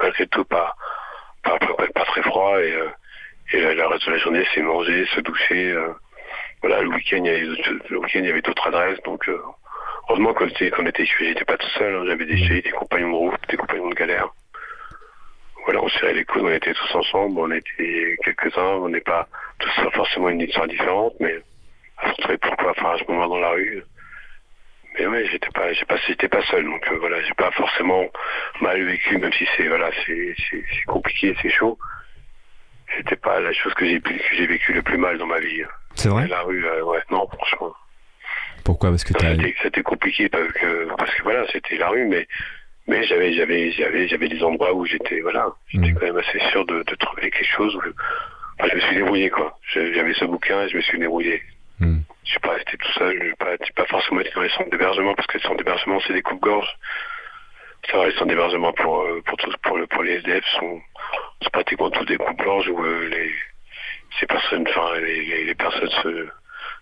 [0.00, 0.74] malgré tout pas
[1.42, 2.88] pas, pas, pas très froid et, euh,
[3.52, 5.70] et le reste de la journée c'est manger, se doucher.
[5.70, 5.92] Euh,
[6.62, 9.40] voilà, le week-end il y avait, d'autres adresses donc euh,
[10.08, 13.16] heureusement qu'on était, qu'on était j'étais pas tout seul, hein, j'avais des, des compagnons de
[13.16, 14.28] route, des compagnons de galère.
[15.66, 19.28] Voilà, on serrait les coudes, on était tous ensemble, on était quelques-uns, on n'est pas
[19.58, 21.40] tous forcément une histoire différente, mais
[21.98, 23.82] à se pourquoi faire à ce moment dans la rue.
[24.94, 28.06] Mais ouais, j'étais pas, j'ai pas, j'étais pas seul, donc euh, voilà, j'ai pas forcément
[28.60, 31.76] mal vécu, même si c'est voilà, c'est, c'est, c'est compliqué, c'est chaud.
[32.96, 35.64] C'était pas la chose que j'ai que j'ai vécu le plus mal dans ma vie.
[35.96, 36.28] C'est vrai?
[36.28, 37.74] La rue, euh, ouais, non, franchement.
[38.64, 38.90] Pourquoi?
[38.90, 39.34] Parce que t'as...
[39.34, 42.26] C'était, c'était compliqué parce que, parce que voilà, c'était la rue, mais
[42.86, 45.94] mais j'avais j'avais j'avais j'avais des endroits où j'étais voilà, j'étais mmh.
[45.94, 47.90] quand même assez sûr de, de trouver quelque chose où je,
[48.58, 49.58] enfin, je me suis débrouillé quoi.
[49.74, 51.42] J'avais ce bouquin et je me suis débrouillé.
[51.80, 51.98] Mmh.
[52.24, 55.14] Je suis pas resté tout seul, je pas, pas forcément été dans les centres d'hébergement
[55.14, 56.76] parce que les centres d'hébergement c'est des coupes-gorges.
[57.90, 60.80] Ça va, les centres d'hébergement pour, euh, pour, tous, pour, le, pour les SDF sont,
[61.42, 63.32] sont pratiquement tous des coupes-gorges où euh, les,
[64.18, 66.26] ces personnes, enfin, les, les, les, personnes se,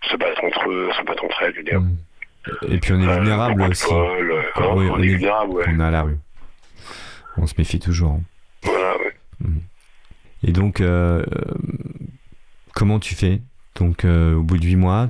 [0.09, 1.81] se battent entre eux, se battent entre elles, je veux dire.
[1.81, 1.97] Mmh.
[2.69, 3.93] Et puis on est vulnérable euh, aussi.
[3.93, 4.43] Euh,
[4.75, 5.65] oui, on, on, est, vulnérable, ouais.
[5.69, 6.19] On est à la rue.
[7.37, 8.13] On se méfie toujours.
[8.13, 8.21] Hein.
[8.63, 9.15] Voilà, ouais.
[9.41, 9.59] Mmh.
[10.47, 11.25] Et donc, euh,
[12.75, 13.41] comment tu fais?
[13.77, 15.09] Donc, au bout de 8 mois,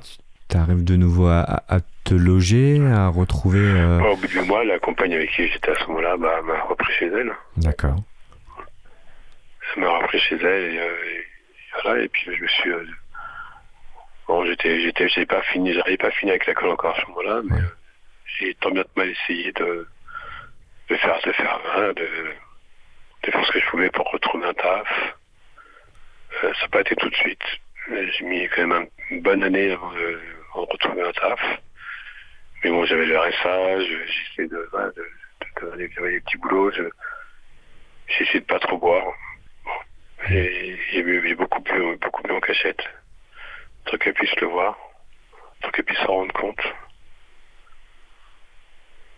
[0.48, 3.58] tu arrives de nouveau à, à, te loger, à retrouver.
[3.58, 4.00] Euh...
[4.00, 6.60] Ouais, au bout du mois, la compagne avec qui j'étais à ce moment-là bah, m'a
[6.62, 7.32] repris chez elle.
[7.56, 7.96] D'accord.
[9.76, 11.24] Elle m'a repris chez elle et, euh, et,
[11.82, 12.70] voilà, et puis je me suis.
[14.26, 17.42] Bon, j'étais, j'étais, j'ai pas fini, j'arrivais pas fini avec l'école encore à ce moment-là,
[17.44, 17.62] mais ouais.
[17.62, 17.68] Euh,
[18.38, 19.86] j'ai tant bien que mal essayé de,
[20.88, 22.08] de faire, de faire, hein, de,
[23.24, 25.14] de faire ce que je pouvais pour retrouver un taf.
[26.42, 27.42] Euh, ça n'a pas été tout de suite.
[27.88, 30.20] J'ai mis quand même une bonne année avant de,
[30.52, 31.40] avant de retrouver un taf.
[32.64, 35.88] Mais bon, j'avais le RSA, j'essayais de, de, de, des
[36.20, 36.88] petits boulots, j'ai
[38.22, 39.04] essayé de pas trop boire.
[39.64, 39.70] Bon.
[40.28, 42.82] J'ai bu beaucoup plus, beaucoup plus en cachette,
[43.86, 44.76] pour qu'elle puisse le voir,
[45.62, 46.74] pour qu'elle puisse s'en rendre compte.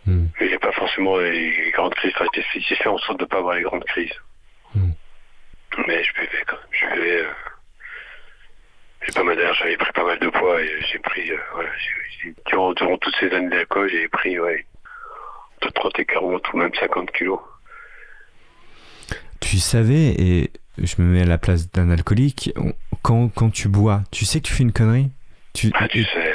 [0.06, 0.26] Mm.
[0.40, 2.12] Mais j'ai pas forcément les grandes crises.
[2.14, 4.14] Enfin, j'ai fait en sorte de pas avoir les grandes crises.
[4.74, 4.90] Mm.
[5.86, 6.66] Mais je buvais quand même.
[6.70, 7.20] Je buvais.
[7.22, 7.32] Euh,
[9.06, 11.70] j'ai pas mal d'air, j'avais pris pas mal de poids et j'ai pris, euh, voilà,
[11.78, 14.66] j ai, durant, durant, toutes ces années d'alcool, j'ai pris, ouais,
[15.62, 17.38] de 30 et 40 ou même 50 kilos.
[19.40, 22.52] Tu savais, et je me mets à la place d'un alcoolique,
[23.02, 25.10] quand, quand tu bois, tu sais que tu fais une connerie?
[25.54, 26.34] Tu, ah, tu sais,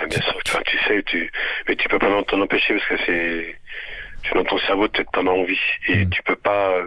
[0.00, 1.30] ouais, bien sûr, tu, tu sais, tu,
[1.68, 3.56] mais tu peux pas t'en empêcher parce que c'est,
[4.34, 6.10] dans ton cerveau, tu en as envie et mmh.
[6.10, 6.82] tu peux pas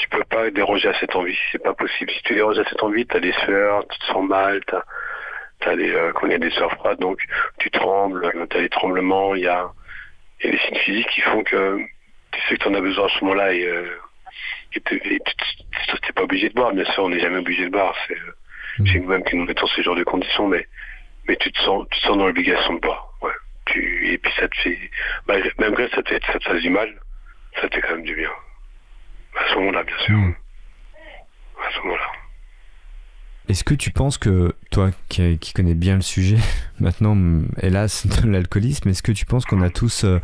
[0.00, 2.10] tu peux pas déroger à cette envie, c'est pas possible.
[2.10, 5.68] Si tu déroges à cette envie, tu as des sueurs, tu te sens mal, tu
[5.68, 7.20] as, des, euh, quand il y a des sueurs froides, donc
[7.58, 9.70] tu trembles, tu as des tremblements, il y a,
[10.42, 11.78] y a des signes physiques qui font que
[12.32, 13.84] tu sais que tu en as besoin à ce moment-là et, euh,
[14.72, 14.94] et, tu
[15.94, 18.16] n'es pas obligé de boire, bien sûr, on n'est jamais obligé de boire, c'est
[18.78, 18.98] mmh.
[19.02, 20.66] nous-mêmes qui nous mettons ces genres de conditions, mais,
[21.26, 23.12] mais tu, te sens, tu te sens dans l'obligation de boire.
[23.22, 23.32] Ouais.
[23.66, 24.90] Tu, et puis ça te fait,
[25.58, 26.88] même que ça te, ça te fasse du mal,
[27.60, 28.30] ça te fait quand même du bien.
[29.38, 30.16] À ce moment-là, bien sûr.
[30.16, 30.34] Mmh.
[31.66, 32.12] À ce moment-là.
[33.48, 36.38] est-ce que tu penses que, toi qui, qui connais bien le sujet,
[36.80, 37.16] maintenant,
[37.62, 40.20] hélas, de l'alcoolisme, est-ce que tu penses qu'on a tous euh,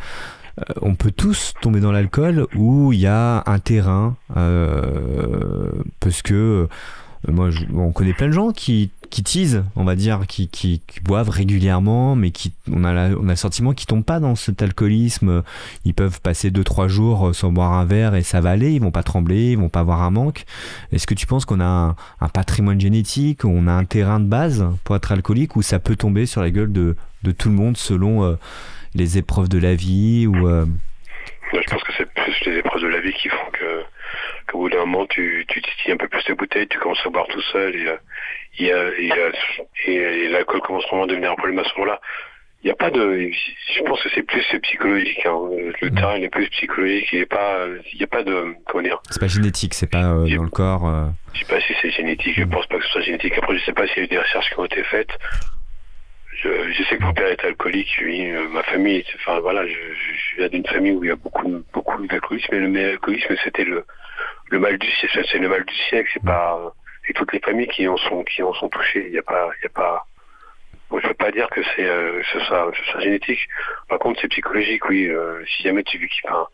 [0.81, 6.67] on peut tous tomber dans l'alcool où il y a un terrain euh, parce que
[7.29, 11.29] euh, moi on connaît plein de gens qui, qui teasent on va dire qui, boivent
[11.29, 15.43] régulièrement mais qui on a on a le sentiment qu'ils tombent pas dans cet alcoolisme.
[15.85, 18.91] Ils peuvent passer 2-3 jours sans boire un verre et ça va aller ils vont
[18.91, 20.47] pas trembler ils vont pas avoir un manque.
[20.91, 24.65] Est-ce que tu penses qu'on a un, patrimoine génétique on a un terrain de base
[24.85, 27.77] pour être alcoolique ou ça peut tomber sur la gueule de, de tout le monde
[27.77, 28.37] selon
[28.97, 30.67] les épreuves de la vie ou euh,
[31.53, 33.83] Je pense que c'est plus les épreuves de la vie qui font que
[34.49, 37.27] qu'au bout d'un moment tu, tu un peu plus de bouteilles, tu commences à boire
[37.29, 37.75] tout seul
[38.59, 42.01] et, euh, et, et, l'alcool commence vraiment à devenir un problème à ce moment-là.
[42.63, 43.31] Il n'y a pas de.
[43.77, 45.25] Je pense que c'est plus psychologique.
[45.25, 45.39] Hein.
[45.81, 45.95] Le mm.
[45.95, 47.07] terrain est plus psychologique.
[47.13, 47.65] Il n'y pas.
[47.93, 48.57] Il a pas de.
[48.67, 49.75] Comment dire C'est pas génétique.
[49.75, 50.89] C'est pas euh, dans le corps.
[50.89, 51.07] Euh...
[51.35, 52.35] Je sais pas si c'est génétique.
[52.37, 53.35] Je pense pas que ce soit génétique.
[53.37, 55.11] Après, je sais pas s'il y a eu des recherches qui ont été faites.
[56.43, 60.37] Je, sais que mon père est alcoolique, oui, euh, ma famille, enfin voilà, je, je
[60.37, 63.85] viens d'une famille où il y a beaucoup, beaucoup d'alcoolisme, mais le alcoolisme c'était le,
[64.51, 66.75] le mal du siècle, c'est le mal du siècle, c'est pas,
[67.09, 69.49] et toutes les familles qui en sont, qui en sont touchées, il n'y a pas,
[69.61, 70.07] il y a pas,
[70.91, 72.71] bon, je veux pas dire que c'est, euh, ce soit,
[73.01, 73.41] génétique.
[73.89, 75.09] Par contre, c'est psychologique, oui.
[75.09, 76.47] Euh, si jamais tu veux qu'il, enfin,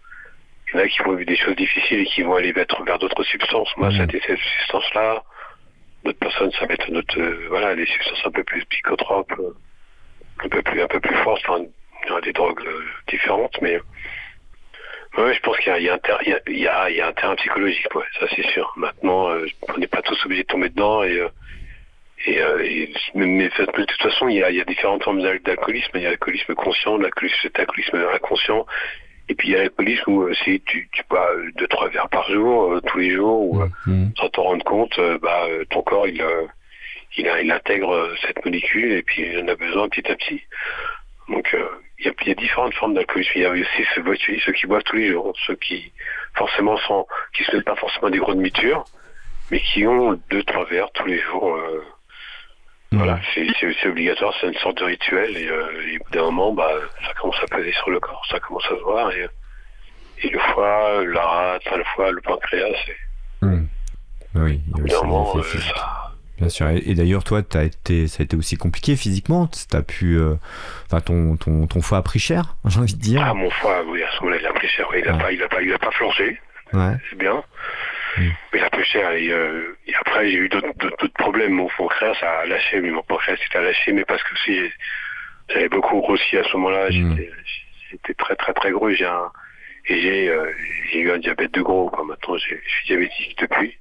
[0.68, 2.66] il y en a qui vont vivre des choses difficiles et qui vont aller vers,
[2.85, 3.75] vers d'autres substances.
[3.77, 5.23] Moi, ça a été cette substance-là.
[6.05, 9.33] D'autres personnes, ça va être notre, voilà, des substances un peu plus psychotropes
[10.45, 11.64] un peu plus un peu plus enfin,
[12.23, 13.79] des drogues euh, différentes, mais
[15.18, 18.47] ouais, je pense qu'il y, y, y, y, a un terrain psychologique, ouais, ça c'est
[18.49, 18.73] sûr.
[18.77, 21.29] Maintenant, euh, on n'est pas tous obligés de tomber dedans et euh,
[22.25, 25.90] et, et, mais, de toute façon, il y a, il y a différentes formes d'alcoolisme.
[25.95, 27.49] Il y a l'alcoolisme conscient, l'alcoolisme
[28.14, 28.64] inconscient.
[29.29, 32.31] Et puis il y a l'alcoolisme où si tu, tu bois deux trois verres par
[32.31, 34.11] jour, tous les jours, ou mmh.
[34.16, 36.23] sans t'en rendre compte, bah ton corps il
[37.16, 40.42] il, il, intègre euh, cette molécule et puis il en a besoin petit à petit.
[41.29, 41.66] Donc euh,
[41.98, 43.33] il, y a, il, y a, différentes formes d'alcoolisme.
[43.37, 44.03] Il y a aussi ceux,
[44.44, 45.92] ceux qui boivent tous les jours, ceux qui
[46.35, 48.85] forcément sont, qui se mettent pas forcément des gros demi-tures,
[49.51, 51.55] mais qui ont deux trois verres tous les jours.
[51.55, 51.85] Euh,
[52.92, 52.98] mmh.
[52.98, 56.53] Voilà, c'est obligatoire, c'est une sorte de rituel et, euh, et au bout d'un moment,
[56.53, 56.72] bah,
[57.07, 59.29] ça commence à peser sur le corps, ça commence à se voir et,
[60.22, 63.46] et le foie, la rate, le foie, le pancréas, c'est.
[63.46, 63.66] Mmh.
[64.35, 66.12] Oui, au bout d'un moment, ça
[66.42, 66.68] Bien sûr.
[66.70, 69.48] Et, d'ailleurs, toi, as été, ça a été aussi compliqué physiquement.
[69.70, 70.35] T'as pu, euh,
[70.87, 73.22] enfin, ton, ton, ton foie a pris cher, j'ai envie de dire.
[73.24, 74.88] Ah, mon foie, oui, à ce moment-là, il a pris cher.
[74.98, 76.40] Il a pas, il a pas, il a pas flanché.
[76.72, 76.96] Ouais.
[77.09, 77.44] C'est bien.
[78.18, 79.12] Mais il a pris cher.
[79.12, 81.52] Et, euh, et après, j'ai eu d'autres problèmes.
[81.52, 82.81] Mon pancréas, ça a lâché.
[82.81, 83.92] Mais mon pancréas, a lâché.
[83.92, 84.59] Mais parce que si
[85.48, 87.18] j'avais beaucoup grossi à ce moment-là, mm.
[87.92, 88.90] j'étais très, très, très gros.
[88.90, 89.31] J'ai un,
[89.87, 90.50] et j'ai, euh,
[90.92, 91.88] eu un diabète de gros.
[91.88, 92.05] Quoi.
[92.05, 93.78] Maintenant, je suis diabétique depuis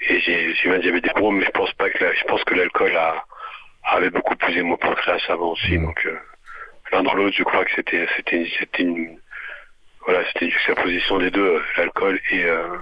[0.00, 2.96] et j'ai eu un diabète des mais je pense pas que je pense que l'alcool
[2.96, 3.24] a
[3.84, 5.78] avait beaucoup plus mon pancréas avant aussi.
[5.78, 5.84] Mmh.
[5.84, 6.16] Donc euh,
[6.92, 9.18] l'un dans l'autre, je crois que c'était c'était c'était une
[10.04, 12.76] voilà, c'était une juxtaposition des deux, l'alcool et euh,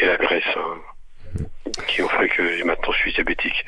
[0.00, 1.44] et la graisse, hein,
[1.86, 3.64] qui ont fait que maintenant je suis diabétique.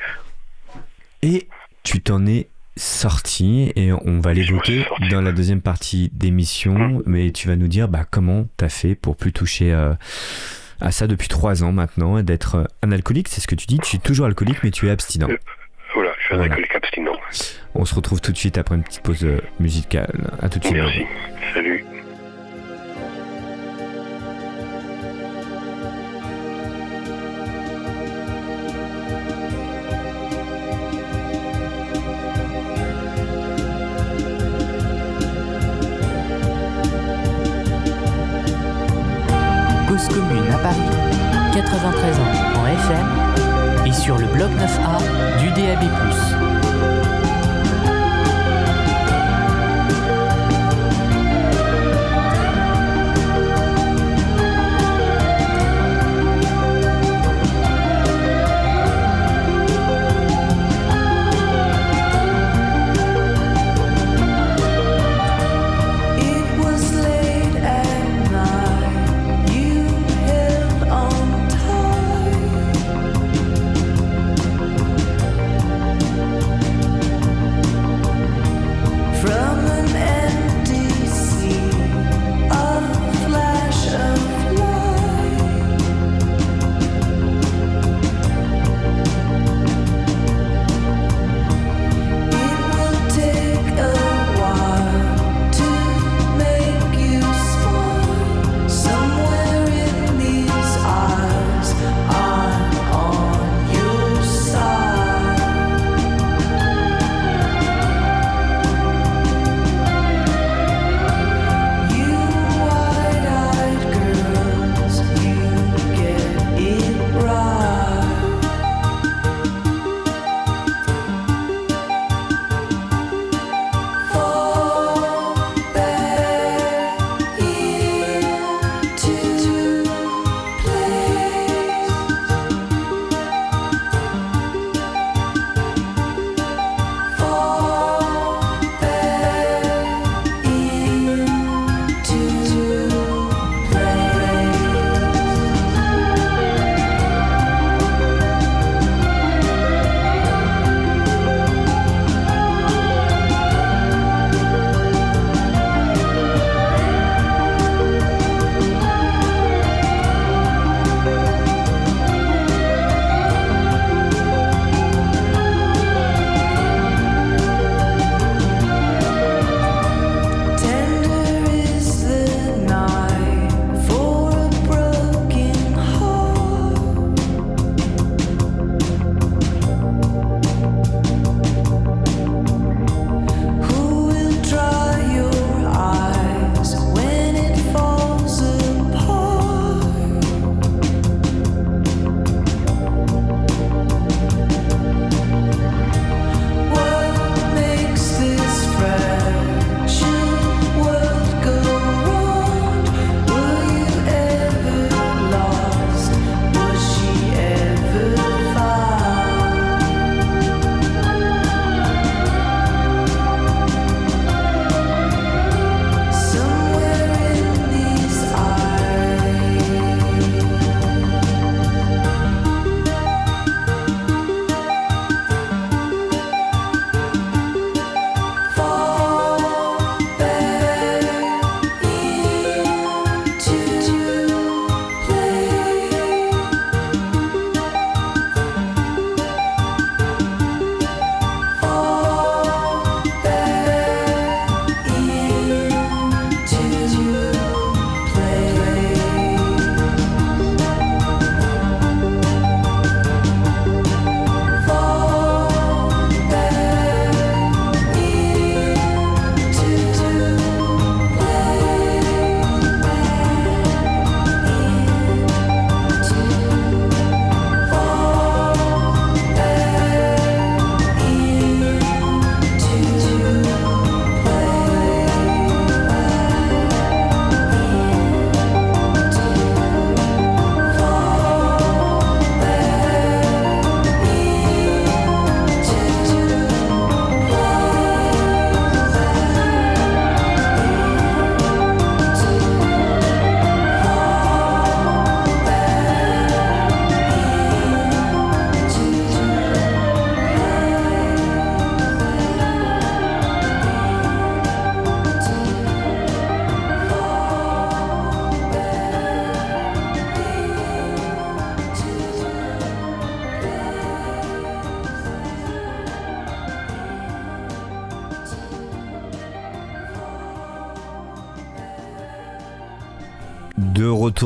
[1.21, 1.47] Et
[1.83, 7.03] tu t'en es sorti et on va l'évoquer dans la deuxième partie d'émission, mmh.
[7.05, 9.93] mais tu vas nous dire bah, comment t'as fait pour plus toucher euh,
[10.79, 13.79] à ça depuis trois ans maintenant, d'être euh, un alcoolique, c'est ce que tu dis,
[13.79, 15.27] tu es toujours alcoolique mais tu es abstinent.
[15.93, 17.17] Voilà, je suis un alcoolique abstinent.
[17.75, 20.29] On se retrouve tout de suite après une petite pause euh, musicale.
[20.41, 20.77] À tout de suite.
[20.77, 21.05] Merci.
[21.53, 21.85] Salut.
[44.07, 46.36] Sur le bloc 9A du DAB+.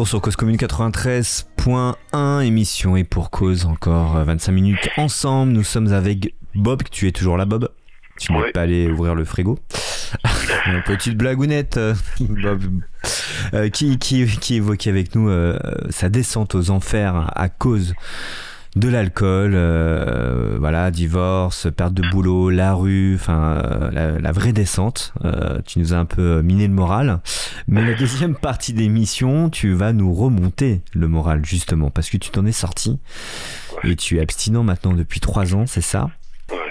[0.01, 5.51] Retour sur Cause Commune 93.1, émission et pour cause encore 25 minutes ensemble.
[5.51, 7.69] Nous sommes avec Bob, tu es toujours là Bob?
[8.17, 9.59] Tu n'es pas allé ouvrir le frigo?
[10.65, 11.79] Une petite blagounette,
[12.19, 12.63] Bob,
[13.53, 15.59] euh, qui, qui, qui évoquait avec nous euh,
[15.91, 17.93] sa descente aux enfers à cause
[18.75, 25.13] de l'alcool, euh, voilà, divorce, perte de boulot, la rue, enfin euh, la, vraie descente.
[25.25, 27.19] Euh, tu nous as un peu miné le moral,
[27.67, 32.30] mais la deuxième partie d'émission, tu vas nous remonter le moral justement parce que tu
[32.30, 32.99] t'en es sorti.
[33.84, 36.09] Et tu es abstinent maintenant depuis trois ans, c'est ça?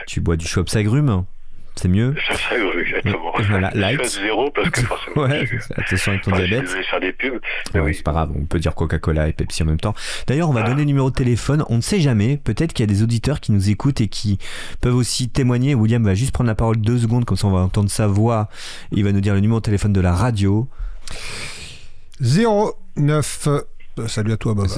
[0.07, 1.25] Tu bois du chope agrumes?
[1.81, 2.15] C'est mieux.
[2.29, 3.33] Ça, ça, exactement.
[3.49, 4.05] Voilà, light.
[4.05, 5.23] zéro parce que forcément.
[5.23, 6.69] ouais, attention avec ton diabète.
[6.69, 7.41] Je vais faire des pubs.
[7.75, 7.95] oui.
[7.95, 9.95] C'est pas grave, on peut dire Coca-Cola et Pepsi en même temps.
[10.27, 11.65] D'ailleurs, on va donner le numéro de téléphone.
[11.69, 12.37] On ne sait jamais.
[12.37, 14.39] Peut-être qu'il y a des auditeurs qui nous écoutent et qui
[14.81, 15.75] peuvent aussi témoigner.
[15.75, 18.49] William va juste prendre la parole deux secondes, comme ça on va entendre sa voix.
[18.93, 20.69] Il va nous dire le numéro de téléphone de la radio.
[22.21, 23.61] 09 euh,
[24.09, 24.69] salut à toi, Bob.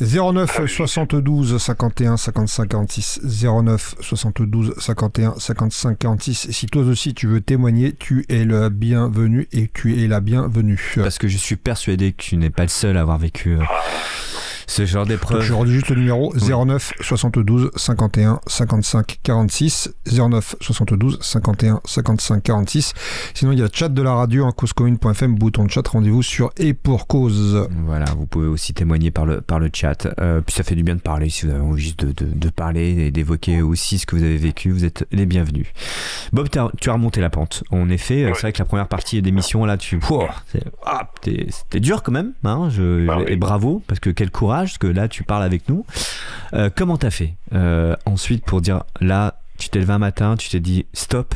[0.00, 3.20] 09 72 51 55 46.
[3.42, 6.46] 09 72 51 55 46.
[6.48, 10.20] Et si toi aussi tu veux témoigner, tu es le bienvenu et tu es la
[10.20, 10.94] bienvenue.
[10.96, 13.62] Parce que je suis persuadé que tu n'es pas le seul à avoir vécu euh,
[14.68, 15.42] ce genre d'épreuve.
[15.42, 19.90] Je redis juste le numéro 09 72 51 55 46.
[20.06, 22.92] 09 72 51 55 46.
[23.34, 26.22] Sinon, il y a le chat de la radio, en causecommune.fm, bouton de chat, rendez-vous
[26.22, 27.66] sur et pour cause.
[27.86, 30.06] Voilà, vous pouvez aussi témoigner par le, par le chat.
[30.20, 32.50] Euh, puis ça fait du bien de parler, si vous avez envie de, de, de
[32.50, 35.66] parler et d'évoquer aussi ce que vous avez vécu, vous êtes les bienvenus.
[36.32, 37.64] Bob, tu as remonté la pente.
[37.70, 39.98] En effet, c'est vrai que la première partie d'émission, là, tu.
[40.84, 41.10] Ah,
[41.50, 44.86] c'était dur quand même, hein, je, bah et bravo, parce que quel courage parce que
[44.86, 45.84] là tu parles avec nous.
[46.54, 50.48] Euh, comment t'as fait euh, ensuite pour dire là, tu t'es levé un matin, tu
[50.48, 51.34] t'es dit stop,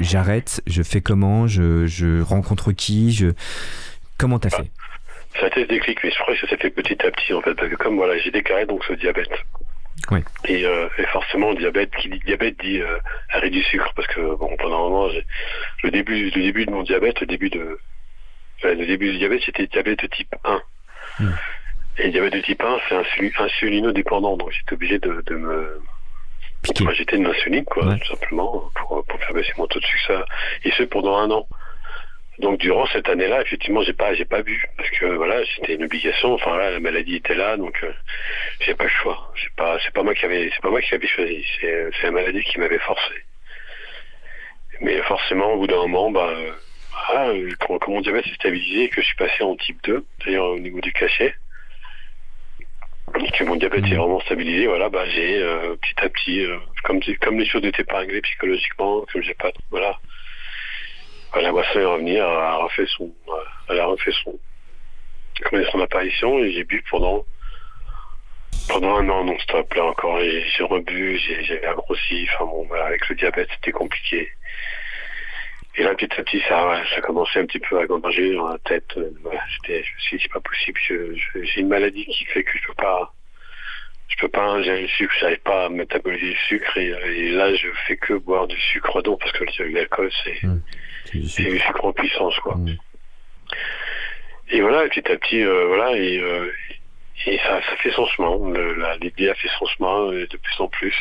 [0.00, 3.28] j'arrête, je fais comment, je, rencontre qui, je
[4.18, 4.70] comment t'as fait?
[5.38, 7.32] Ça a été ce déclic, mais je crois que ça s'est fait petit à petit
[7.32, 9.32] en fait, parce que comme voilà, j'ai déclaré donc ce diabète.
[10.10, 10.20] Oui.
[10.46, 12.80] Et, euh, et, forcément, diabète, qui dit diabète dit
[13.30, 15.08] arrêt du sucre, parce que bon, pendant un moment,
[15.82, 17.78] le début, le début de mon diabète, le début de,
[18.64, 20.60] le début du diabète, c'était diabète type 1.
[21.98, 25.80] Et il y avait de type 1, c'est insulino-dépendant, donc j'étais obligé de, de me...
[26.62, 26.84] Piquer.
[26.94, 30.24] j'étais de l'insuline, quoi, tout simplement, pour, pour faire baisser mon taux de sucre,
[30.64, 31.46] et ce pendant un an.
[32.38, 35.84] Donc durant cette année-là, effectivement, j'ai pas, j'ai pas bu parce que voilà, c'était une
[35.84, 36.32] obligation.
[36.34, 37.92] Enfin là, la maladie était là, donc euh,
[38.60, 39.32] j'ai pas le choix.
[39.40, 41.44] C'est pas, c'est pas moi qui avait, c'est pas moi qui choisi.
[41.60, 43.14] C'est, c'est la maladie qui m'avait forcé.
[44.80, 46.52] Mais forcément, au bout d'un moment, bah, euh,
[47.08, 47.30] ah,
[47.60, 50.42] quand, quand, mon diabète s'est stabilisé et que je suis passé en type 2, c'est-à-dire
[50.42, 51.34] au niveau du cachet,
[53.12, 53.98] que mon diabète est mm.
[53.98, 57.84] vraiment stabilisé, voilà, bah j'ai euh, petit à petit, euh, comme comme les choses n'étaient
[57.84, 59.98] pas réglées psychologiquement, comme j'ai pas, voilà,
[61.40, 63.10] la boisson est revenue, elle a refait son,
[63.68, 64.38] elle a refait son,
[65.44, 67.24] comme son apparition et j'ai bu pendant
[68.68, 73.16] pendant un an non-stop là encore, j'ai rebu, j'ai agrossi, enfin bon, voilà, avec le
[73.16, 74.28] diabète c'était compliqué.
[75.74, 78.58] Et là, petit à petit, ça, ça commençait un petit peu à gamberger dans la
[78.58, 78.92] tête.
[78.98, 80.78] Euh, voilà, je me suis dit, c'est pas possible.
[81.34, 83.14] j'ai une maladie qui fait que je peux pas,
[84.08, 85.14] je peux pas ingérer le sucre.
[85.18, 86.76] J'arrive pas à métaboliser le sucre.
[86.76, 90.60] Et, là, je fais que boire du sucre donc parce que l'alcool, c'est, mmh.
[91.14, 92.56] du sucre en puissance, quoi.
[92.56, 92.76] Mmh.
[94.50, 96.52] Et voilà, petit à petit, euh, voilà, et, euh,
[97.24, 98.96] et ça, ça fait son chemin.
[99.00, 100.94] L'idée a fait son chemin de plus en plus.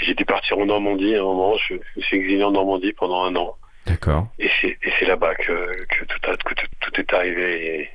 [0.00, 1.56] J'ai dû partir en Normandie à un moment.
[1.56, 3.56] Je me suis exilé en Normandie pendant un an.
[3.86, 4.28] D'accord.
[4.38, 7.80] Et c'est là-bas que, que, tout a, que tout, est arrivé.
[7.80, 7.90] Et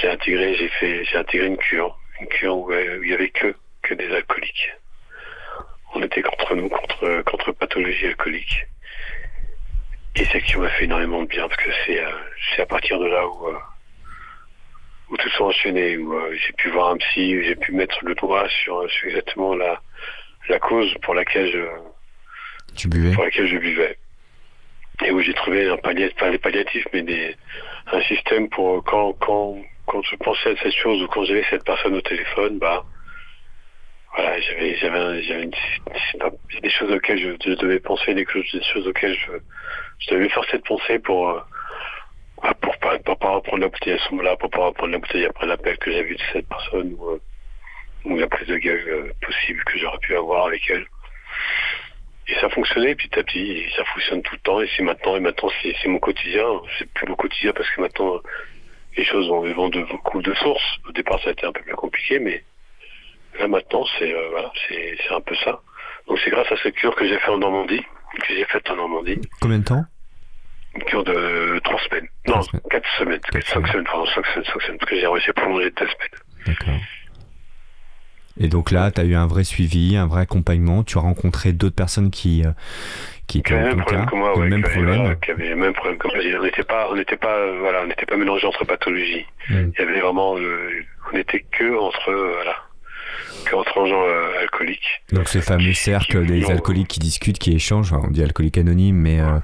[0.00, 3.54] j'ai intégré, j'ai fait, j'ai intégré une cure, une cure où, il y avait que
[3.82, 4.70] que des alcooliques.
[5.94, 8.66] On était contre nous, contre contre pathologie alcoolique.
[10.16, 12.10] Et c'est qui m'a fait énormément de bien parce que c'est euh,
[12.54, 13.58] c'est à partir de là où euh,
[15.10, 18.04] où tout s'est enchaîné, où euh, j'ai pu voir un psy, où j'ai pu mettre
[18.04, 19.80] le doigt sur, sur exactement la
[20.48, 23.14] la cause pour laquelle je tu buvais?
[23.14, 23.96] pour laquelle je buvais
[25.04, 27.36] et où j'ai trouvé un palliatif, pas des palliatifs, mais des,
[27.92, 31.64] un système pour quand, quand, quand je pensais à cette chose ou quand j'avais cette
[31.64, 32.84] personne au téléphone, bah,
[34.14, 35.50] voilà, j'avais, j'avais, j'avais
[36.62, 39.32] des choses auxquelles je, devais penser, des choses, auxquelles je,
[40.00, 41.40] je devais forcer de penser pour, euh,
[42.42, 44.98] bah, pour pas, pour pas reprendre la bouteille à ce moment-là, pour pas reprendre la
[44.98, 47.20] bouteille après l'appel que j'avais eu de cette personne ou, euh,
[48.04, 50.86] la prise de gueule euh, possible que j'aurais pu avoir avec elle.
[52.30, 55.16] Et ça fonctionnait petit à petit, et ça fonctionne tout le temps, et c'est maintenant,
[55.16, 56.44] et maintenant c'est mon quotidien,
[56.78, 58.20] c'est plus mon quotidien parce que maintenant
[58.98, 60.76] les choses vont, vont de beaucoup de sources.
[60.86, 62.44] Au départ ça a été un peu plus compliqué, mais
[63.38, 65.60] là maintenant c'est euh, voilà, c'est un peu ça.
[66.06, 67.82] Donc c'est grâce à cette cure que j'ai fait en Normandie,
[68.20, 69.20] que j'ai faite en Normandie.
[69.40, 69.84] Combien de temps?
[70.74, 72.08] Une cure de trois semaines.
[72.26, 73.20] Non, quatre semaines.
[73.46, 75.88] Cinq semaines, pardon, cinq semaines, cinq semaines, parce que j'ai réussi à prolonger de deux
[75.88, 76.20] semaines.
[76.46, 76.80] D'accord.
[78.38, 80.84] Et donc là, tu as eu un vrai suivi, un vrai accompagnement.
[80.84, 82.52] Tu as rencontré d'autres personnes qui, euh,
[83.26, 85.00] qui étaient le même problème cas, que moi, le ouais, même qui problème.
[85.00, 86.16] voilà, qui avait le même problème que moi.
[86.40, 89.26] On n'était pas, on n'était pas, euh, voilà, on n'était pas mélangés entre pathologies.
[89.50, 89.70] Mm.
[89.76, 90.70] Il y avait vraiment, euh,
[91.12, 92.56] on n'était que entre, euh, voilà,
[93.44, 95.02] que entre gens euh, alcooliques.
[95.12, 96.50] Donc ce fameux cercle des Non.
[96.50, 99.38] alcooliques qui discutent, qui échangent, on dit alcoolique anonyme, mais, euh,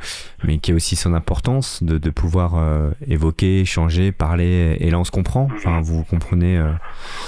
[0.45, 4.99] mais qui a aussi son importance de, de pouvoir euh, évoquer, échanger, parler, et là
[4.99, 6.59] on se comprend, enfin vous comprenez.
[6.59, 6.70] euh,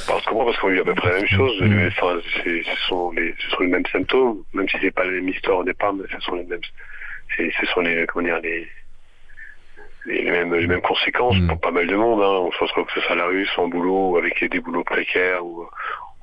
[0.07, 1.53] Parce que moi, parce qu'on vit à peu près la même chose.
[1.63, 5.13] Enfin, c'est- ce sont les, ce sont les mêmes symptômes, même si c'est pas la
[5.13, 6.61] même histoire au départ, mais ce sont les mêmes,
[7.39, 8.67] ce sont les, comment dire, les,
[10.07, 11.49] les, mêmes, les mêmes conséquences Mm.
[11.49, 12.21] pour pas mal de monde.
[12.23, 12.47] Hein.
[12.47, 14.61] On se retrouve que ce soit à la rue, soit en boulot, ou avec des
[14.61, 15.67] boulots précaires, euh,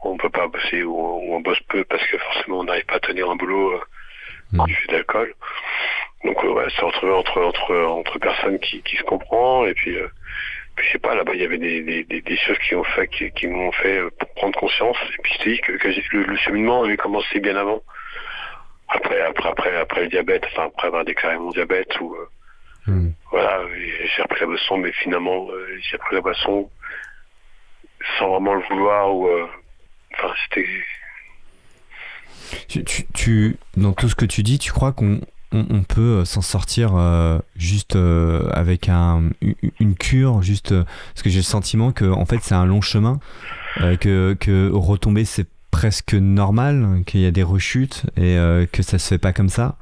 [0.06, 2.96] on peut pas bosser, ou, ou on bosse peu parce que forcément on n'arrive pas
[2.96, 3.82] à tenir un boulot euh,
[4.54, 4.66] Mm.
[4.66, 5.34] du fait d'alcool.
[6.24, 9.98] Donc ouais, c'est retrouvé entre entre entre personnes qui, qui se comprend et puis.
[9.98, 10.08] euh,
[10.76, 12.84] puis je sais pas, là-bas il y avait des, des, des, des choses qui ont
[12.84, 14.98] fait qui, qui m'ont fait euh, prendre conscience.
[15.14, 17.84] Et puis je te dis que, que le, le cheminement avait commencé bien avant.
[18.88, 22.28] Après, après, après, après le diabète, enfin après avoir déclaré mon diabète ou euh,
[22.88, 23.12] hmm.
[23.30, 23.62] voilà,
[24.16, 26.70] j'ai repris la boisson, mais finalement euh, j'ai repris la boisson
[28.18, 29.48] sans vraiment le vouloir ou euh,
[30.14, 30.66] enfin c'était
[32.68, 35.20] Tu, tu, tu- dans tout ce que tu dis, tu crois qu'on
[35.52, 39.30] on, on peut euh, s'en sortir euh, juste euh, avec un,
[39.80, 40.84] une- cure, juste euh,
[41.14, 43.20] parce que j'ai le sentiment que en fait c'est un long chemin,
[44.00, 48.38] que, que retomber c'est presque normal, qu'il y a des rechutes et
[48.72, 49.76] que ça se fait pas comme ça,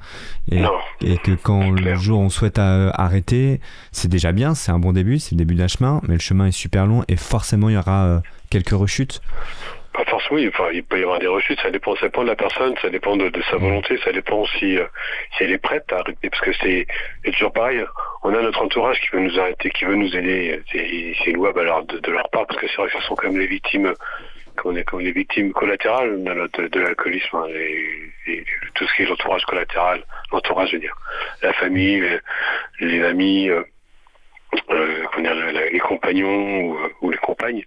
[0.49, 0.71] et, non.
[1.01, 3.59] et que quand le jour on souhaite arrêter,
[3.91, 6.45] c'est déjà bien, c'est un bon début, c'est le début d'un chemin, mais le chemin
[6.47, 9.21] est super long et forcément il y aura quelques rechutes.
[10.03, 12.29] Pas forcément, oui, enfin, il peut y avoir des rechutes, ça dépend, ça dépend de
[12.29, 14.85] la personne, ça dépend de, de sa volonté, ça dépend si, euh,
[15.37, 16.87] si elle est prête à arrêter, parce que c'est
[17.33, 17.83] toujours pareil,
[18.23, 20.59] on a notre entourage qui veut nous arrêter, qui veut nous aider,
[21.23, 23.37] c'est louable alors de, de leur part, parce que c'est vrai que ce sont comme
[23.37, 23.93] les victimes,
[24.55, 27.47] comme on est comme les victimes collatérales de, la- de, de l'alcoolisme, hein,
[28.73, 30.95] tout ce qui est l'entourage collatéral, l'entourage, je veux dire,
[31.43, 32.01] la famille,
[32.79, 33.63] les, les amis, euh,
[34.69, 37.63] euh, les compagnons ou, euh, ou les compagnes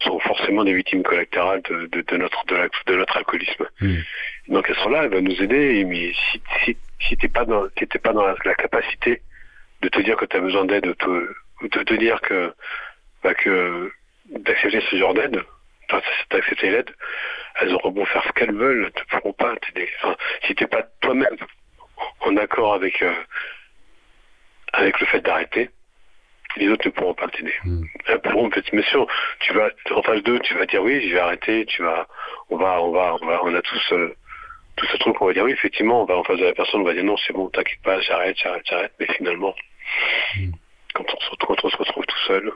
[0.00, 3.66] sont forcément des victimes collatérales de, de, de notre de, la- de notre alcoolisme.
[3.80, 3.96] Mm.
[4.48, 7.64] Donc elles sont là, elles vont nous aider, mais si si, si t'es pas dans
[7.78, 9.22] si t'es pas dans la, la capacité
[9.82, 11.06] de te dire que tu as besoin d'aide, de te,
[11.62, 12.52] ou de te dire que
[13.22, 13.92] bah, que
[14.30, 15.40] d'accepter ce genre d'aide,
[16.30, 16.90] d'accepter l'aide,
[17.60, 19.88] elles auront beau faire ce qu'elles veulent, elles te pourront pas t'aider.
[20.02, 20.16] Enfin,
[20.46, 21.36] si t'es pas toi-même
[22.20, 23.12] en accord avec euh,
[24.72, 25.70] avec le fait d'arrêter,
[26.56, 27.54] les autres ne pourront pas t'aider.
[27.64, 27.82] Mm.
[28.06, 29.06] Elles pourront peut-être, mais sûr,
[29.40, 32.06] tu vas en phase 2, tu vas dire oui, je vais arrêter, tu vas,
[32.50, 34.14] on va, on va, on va, on a tous euh,
[34.76, 36.80] tout ce truc, on va dire oui, effectivement, on va en face de la personne,
[36.80, 39.54] on va dire non, c'est bon, t'inquiète pas, j'arrête, j'arrête, j'arrête, mais finalement,
[40.36, 40.50] Mm.
[40.94, 42.50] quand on se retrouve, quand on se retrouve tout seul,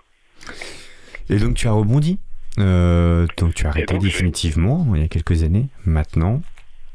[1.30, 2.18] Et donc tu as rebondi.
[2.58, 5.66] Euh, donc tu as arrêté donc, définitivement il y a quelques années.
[5.84, 6.40] Maintenant,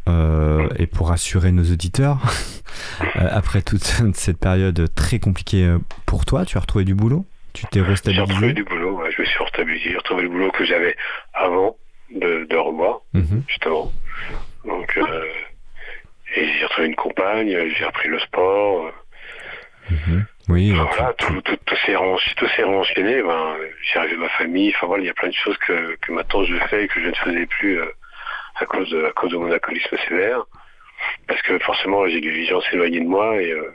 [0.10, 2.20] euh, et pour rassurer nos auditeurs,
[3.16, 3.84] euh, après toute
[4.14, 7.26] cette période très compliquée euh, pour toi, tu as retrouvé du boulot?
[7.54, 8.54] Tu t'es j'ai retrouvé restabilisé?
[8.54, 10.96] du boulot, ouais, je me suis restabilisé, j'ai retrouvé le boulot que j'avais
[11.34, 11.78] avant
[12.14, 13.44] de, de reboire, Mhm.
[13.48, 13.92] justement.
[14.66, 15.26] Donc, euh,
[16.36, 18.92] et j'ai retrouvé une compagne, j'ai repris le sport.
[20.50, 20.72] Oui.
[20.72, 21.42] Voilà, tout,
[21.86, 23.56] s'est renchaîné, tout s'est renchaîné, ben,
[23.92, 26.44] j'ai arrivé ma famille, enfin voilà, il y a plein de choses que, que maintenant
[26.44, 27.86] je fais et que je ne faisais plus euh,
[28.56, 30.44] à cause de, à cause de mon alcoolisme sévère.
[31.28, 33.72] Parce que forcément, j'ai les gens s'éloigner de moi et, euh,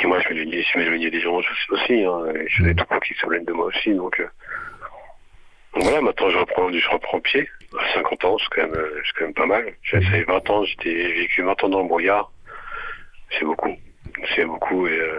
[0.00, 3.16] et moi je m'éloignais, je des gens aussi, hein, et je faisais tout pour qu'ils
[3.16, 4.28] s'éloignent de moi aussi, donc, euh,
[5.74, 7.48] donc voilà, maintenant je reprends, je reprends pied.
[7.78, 9.72] À 50 ans, c'est quand même, euh, quand même pas mal.
[9.82, 12.32] J'ai fait 20 ans, j'étais j'ai vécu 20 ans dans le brouillard.
[13.30, 13.76] C'est beaucoup.
[14.34, 15.18] C'est beaucoup et, euh,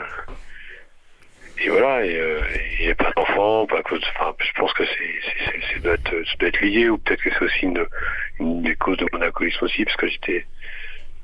[1.62, 2.42] et voilà, et euh,
[2.80, 5.94] il n'y a pas d'enfants, pas à cause, enfin, je pense que c'est, c'est, doit
[5.94, 7.86] être, ça doit être lié, ou peut-être que c'est aussi une,
[8.40, 10.46] une des causes de mon alcoolisme aussi, parce que j'étais,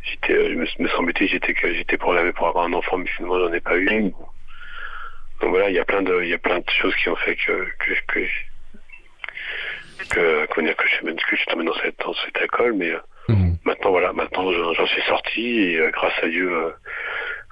[0.03, 3.07] j'étais, euh, je me, me semblait que j'étais, j'étais programmé pour avoir un enfant, mais
[3.07, 3.87] finalement j'en ai pas eu.
[5.41, 7.15] Donc voilà, il y a plein de, il y a plein de choses qui ont
[7.17, 8.27] fait que, que, que,
[10.09, 12.99] que, dire que je que je suis tombé dans cette, dans cette alcool, mais euh,
[13.27, 13.57] Mhm.
[13.65, 16.71] maintenant voilà, maintenant j'en, j'en suis sorti et euh, grâce à Dieu, euh,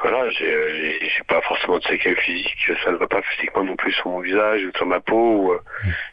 [0.04, 3.78] voilà, j'ai, euh, j'ai, pas forcément de séquelles physiques, ça ne va pas physiquement non
[3.78, 5.54] plus sur mon visage ou sur ma peau.
[5.54, 5.62] euh,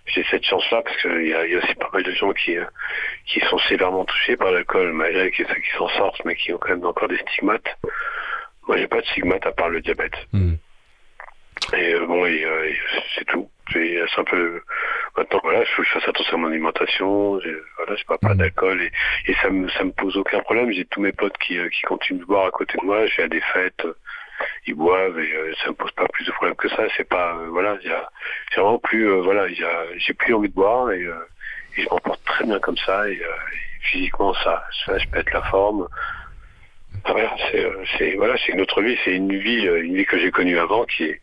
[0.06, 2.64] J'ai cette chance-là parce qu'il y y a aussi pas mal de gens qui, euh,
[3.26, 6.58] qui sont sévèrement touchés par l'alcool, malgré a ceux qui s'en sortent, mais qui ont
[6.58, 7.76] quand même encore des stigmates.
[8.68, 10.14] Moi, j'ai pas de stigmates à part le diabète.
[10.32, 10.56] Mhm.
[11.76, 12.72] Et euh, bon, et, euh,
[13.16, 13.50] c'est tout.
[13.72, 14.62] C'est c'est un peu.
[15.16, 17.40] Maintenant, voilà, il faut que je fasse attention à mon alimentation.
[17.40, 18.38] j'ai- Voilà, je bois pas Mhm.
[18.38, 18.90] d'alcool et,
[19.26, 20.70] et ça me ça me pose aucun problème.
[20.72, 23.06] J'ai tous mes potes qui, euh, qui continuent de boire à côté de moi.
[23.06, 23.84] Je vais à des fêtes.
[23.84, 23.94] euh,
[24.66, 25.32] ils boivent et
[25.62, 26.84] ça me pose pas plus de problèmes que ça.
[26.96, 28.08] C'est pas, voilà, y a,
[28.50, 31.04] c'est vraiment plus, voilà, y a, j'ai plus envie de boire et,
[31.76, 33.20] je m'en porte très bien comme ça et,
[33.82, 35.88] physiquement ça, ça, je pète la forme.
[37.04, 37.34] Ah, voilà,
[37.98, 40.84] c'est, voilà, c'est une autre vie, c'est une vie, une vie que j'ai connue avant
[40.84, 41.20] qui est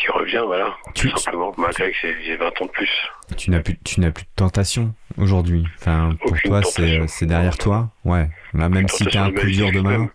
[0.00, 2.90] qui revient, voilà, tout simplement, malgré que j'ai 20 ans de plus.
[3.36, 5.64] Tu n'as plus, tu n'as plus de tentation aujourd'hui.
[5.78, 6.60] Enfin, pour toi,
[7.06, 8.28] c'est derrière toi, ouais.
[8.54, 10.08] Là, même si tu as un coup dur demain.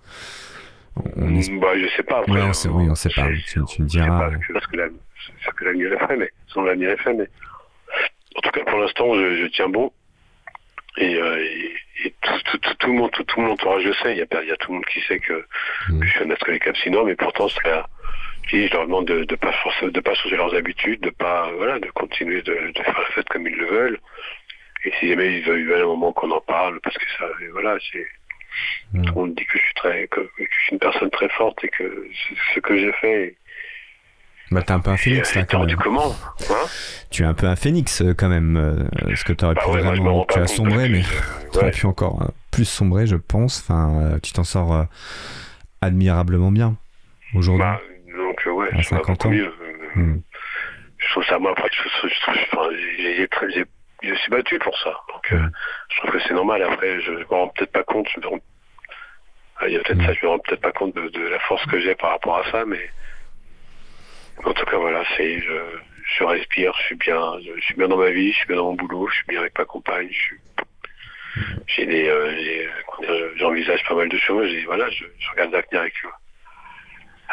[1.16, 1.50] On est...
[1.60, 2.20] bah, je sais pas.
[2.20, 3.28] Après, ouais, on sait, oui, on sait pas.
[3.48, 4.30] Tu, tu me diras.
[4.32, 7.28] C'est ce que l'avenir est fait, mais son l'avenir est fait, mais
[8.36, 9.92] en tout cas, pour l'instant, je, je, tiens bon.
[10.98, 11.38] Et, euh,
[12.04, 14.14] et, tout, tout, tout, le monde, tout, tout mon entourage le sait.
[14.14, 15.46] Il y a, il y a tout le monde qui sait que,
[15.90, 16.00] mmh.
[16.00, 17.62] que je suis un ascolicapsinois, mais pourtant, c'est
[18.48, 21.90] je leur demande de ne pas de pas changer leurs habitudes, de pas voilà, de
[21.92, 24.00] continuer de, faire la fête comme ils le veulent.
[24.84, 28.08] Et si jamais ils veulent, un moment qu'on en parle, parce que ça, voilà, c'est
[28.94, 29.12] mm.
[29.14, 32.08] monde dit que je suis très, que, je suis une personne très forte et que
[32.54, 33.36] ce que j'ai fait.
[34.50, 35.78] Bah t'es un peu un phénix là quand même.
[35.78, 36.12] Comment,
[36.50, 36.66] hein
[37.10, 38.58] tu es un peu un phénix euh, quand même.
[38.58, 41.04] Euh, ce que bah pu vraiment, tu as sombré, mais
[41.54, 43.62] tu aurais pu encore euh, plus sombrer, je pense.
[43.62, 44.88] Enfin, tu t'en sors
[45.82, 46.76] admirablement bien
[47.34, 47.64] aujourd'hui.
[47.64, 47.80] Bah,
[48.50, 49.30] ouais, à 50 ans.
[49.30, 49.54] Mieux.
[49.96, 50.20] Hmm.
[50.98, 53.64] Je trouve ça, moi, après, je, je, je,
[54.04, 54.94] je, suis battu pour ça.
[55.10, 55.50] Donc, hmm.
[55.90, 56.64] je trouve que c'est normal.
[56.64, 58.08] Après, je ne me rends peut-être pas compte.
[58.10, 58.20] Je
[59.58, 60.06] ah, il y a peut-être hmm.
[60.06, 62.38] ça, je me rends peut-être pas compte de, de la force que j'ai par rapport
[62.38, 62.90] à ça, mais
[64.44, 65.54] en tout cas, voilà, c'est, je,
[66.18, 68.72] je respire, je suis bien, je, suis bien dans ma vie, je suis bien dans
[68.72, 70.38] mon boulot, je suis bien avec ma compagne, je suis,
[71.68, 72.68] j'ai des, euh,
[73.36, 76.10] j'envisage pas mal de choses et voilà, je, je regarde l'avenir avec eux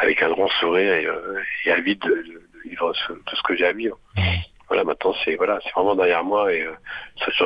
[0.01, 2.93] avec un grand sourire et, euh, et avide de, de, vivre
[3.27, 3.99] tout ce que j'ai à vivre.
[4.17, 4.23] Mmh.
[4.69, 6.73] Voilà, maintenant c'est voilà, c'est vraiment derrière moi et euh,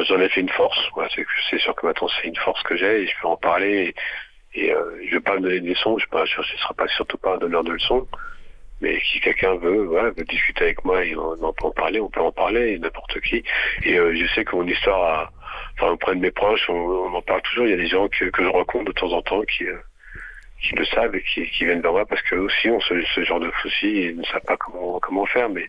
[0.08, 0.78] j'en ai fait une force.
[0.94, 1.08] Voilà,
[1.50, 3.94] c'est sûr que maintenant c'est une force que j'ai et je peux en parler
[4.54, 5.96] et, et euh, je vais pas me donner des leçons.
[5.98, 8.06] Je ne serai pas surtout pas un donneur de leçons.
[8.80, 12.00] Mais si quelqu'un veut, voilà, veut discuter avec moi et on, on peut en parler,
[12.00, 13.44] on peut en parler, n'importe qui.
[13.84, 15.30] Et euh, je sais que mon histoire, a,
[15.74, 17.66] enfin auprès de mes proches, on, on, en parle toujours.
[17.66, 19.78] Il y a des gens que, que je rencontre de temps en temps qui euh,
[20.62, 23.50] qui le savent et qui, viennent vers moi parce qu'eux aussi ont ce, genre de
[23.60, 25.48] soucis et ne savent pas comment, comment faire.
[25.48, 25.68] Mais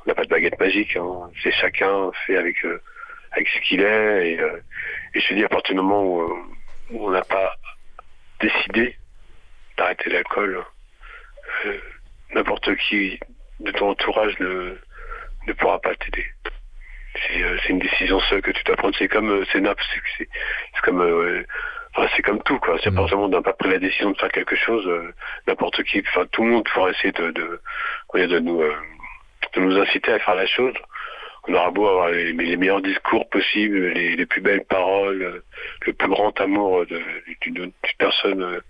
[0.00, 0.96] on n'a pas de baguette magique.
[0.96, 1.30] Hein.
[1.42, 2.82] C'est chacun fait avec, euh,
[3.32, 4.32] avec ce qu'il est.
[4.32, 4.60] Et, euh,
[5.14, 6.34] et je te dis, à partir du moment où, euh,
[6.90, 7.54] on n'a pas
[8.40, 8.96] décidé
[9.76, 10.62] d'arrêter l'alcool,
[12.34, 13.18] n'importe qui
[13.60, 14.76] de ton entourage ne,
[15.46, 16.26] ne pourra pas t'aider.
[17.14, 18.94] C'est une décision seule que tu dois prendre.
[18.98, 21.44] C'est comme, c'est c'est comme
[22.14, 22.76] c'est comme tout, quoi.
[22.82, 23.06] C'est mmh.
[23.06, 25.12] pas n'a pas pris la décision de faire quelque chose, euh,
[25.46, 27.60] n'importe qui, enfin tout le monde pourra essayer de, de,
[28.14, 28.74] de nous, euh,
[29.54, 30.74] de nous inciter à faire la chose.
[31.46, 35.44] On aura beau avoir les, meilleurs discours possibles, les, les, plus belles paroles, euh,
[35.86, 36.84] le plus grand amour
[37.42, 38.60] d'une personne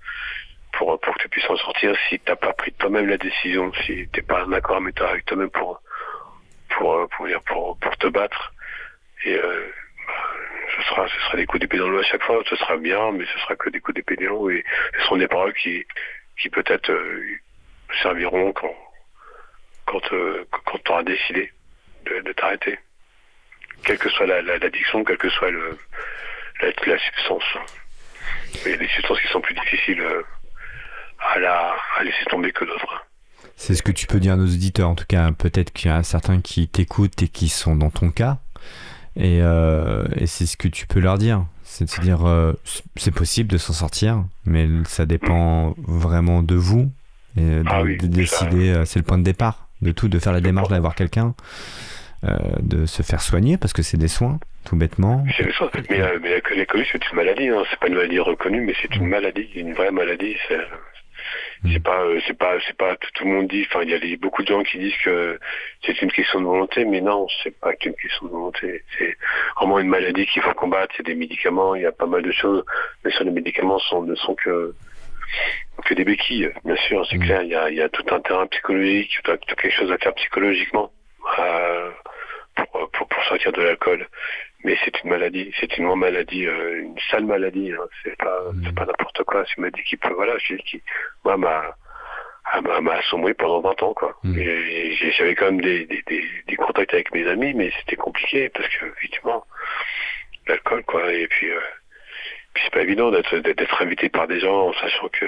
[0.72, 1.96] pour, pour que tu puisses en sortir.
[2.08, 5.80] Si t'as pas pris toi-même la décision, si t'es pas en accord avec toi-même pour,
[6.70, 8.52] pour, pour, pour, pour, te battre,
[9.24, 9.38] et
[10.76, 13.12] ce sera, ce sera des coups d'épée dans l'eau à chaque fois, ce sera bien,
[13.12, 14.64] mais ce sera que des coups d'épée dans l'eau et
[14.98, 15.84] ce seront des paroles qui,
[16.40, 17.38] qui peut-être euh,
[18.02, 18.74] serviront quand,
[19.86, 21.52] quand, euh, quand tu auras décidé
[22.06, 22.78] de, t'arrêter.
[23.84, 25.78] Quelle que soit l'addiction, la, quelle que soit le,
[26.60, 27.44] la, la substance.
[28.64, 30.22] Il y a des substances qui sont plus difficiles euh,
[31.18, 33.06] à, la, à laisser tomber que d'autres.
[33.56, 35.94] C'est ce que tu peux dire à nos auditeurs, en tout cas, peut-être qu'il y
[35.94, 38.38] a certains qui t'écoutent et qui sont dans ton cas.
[39.16, 41.44] Et, euh, et c'est ce que tu peux leur dire.
[41.62, 42.52] C'est de dire, euh,
[42.96, 46.90] c'est possible de s'en sortir, mais ça dépend vraiment de vous.
[47.36, 50.32] Et de, ah de décider, euh, c'est le point de départ de tout, de faire
[50.32, 51.34] la démarche d'aller voir quelqu'un,
[52.24, 55.24] euh, de se faire soigner, parce que c'est des soins, tout bêtement.
[55.36, 55.70] C'est des soins.
[55.90, 57.62] Mais, euh, mais l'école, c'est une maladie, hein.
[57.70, 60.36] c'est pas une maladie reconnue, mais c'est une maladie, une vraie maladie.
[61.72, 63.66] C'est pas, euh, c'est pas, c'est pas tout, le monde dit.
[63.68, 65.38] Enfin, il y a beaucoup de gens qui disent que
[65.84, 68.84] c'est une question de volonté, mais non, c'est pas qu'une question de volonté.
[68.98, 69.16] C'est
[69.56, 70.94] vraiment une maladie qu'il faut combattre.
[70.96, 71.74] C'est des médicaments.
[71.74, 72.64] Il y a pas mal de choses,
[73.04, 74.74] mais sur les médicaments sont, ne sont que
[75.84, 76.50] que des béquilles.
[76.64, 77.24] Bien sûr, c'est mmh.
[77.24, 77.42] clair.
[77.42, 79.98] Il y, a, il y a tout un terrain psychologique, tout, tout quelque chose à
[79.98, 80.92] faire psychologiquement
[81.38, 81.90] euh,
[82.54, 84.06] pour, pour, pour sortir de l'alcool
[84.64, 87.72] mais c'est une maladie, c'est une maladie, euh, une sale maladie.
[87.72, 87.86] Hein.
[88.02, 88.62] C'est pas, mmh.
[88.64, 89.44] c'est pas n'importe quoi.
[89.46, 90.82] C'est une maladie qui peut, voilà, qui,
[91.24, 91.76] moi, m'a,
[92.80, 94.16] m'a assommé pendant 20 ans, quoi.
[94.36, 98.48] Et, j'avais quand même des, des, des, des, contacts avec mes amis, mais c'était compliqué
[98.48, 99.44] parce que, effectivement,
[100.46, 101.12] l'alcool, quoi.
[101.12, 101.60] Et puis, euh,
[102.54, 105.26] puis c'est pas évident d'être, d'être invité par des gens en sachant que,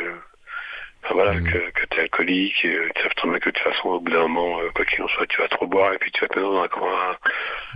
[1.12, 1.44] voilà, mmh.
[1.44, 4.00] que, que tu es alcoolique, et tu sais très bien que de toute façon, au
[4.00, 6.20] bout d'un moment, euh, quoi qu'il en soit, tu vas trop boire et puis tu
[6.20, 7.16] vas te mettre dans un coin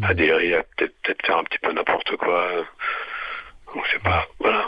[0.02, 2.48] à, adhérer, à peut-être peut faire un petit peu n'importe quoi.
[3.74, 4.66] Donc c'est pas, voilà.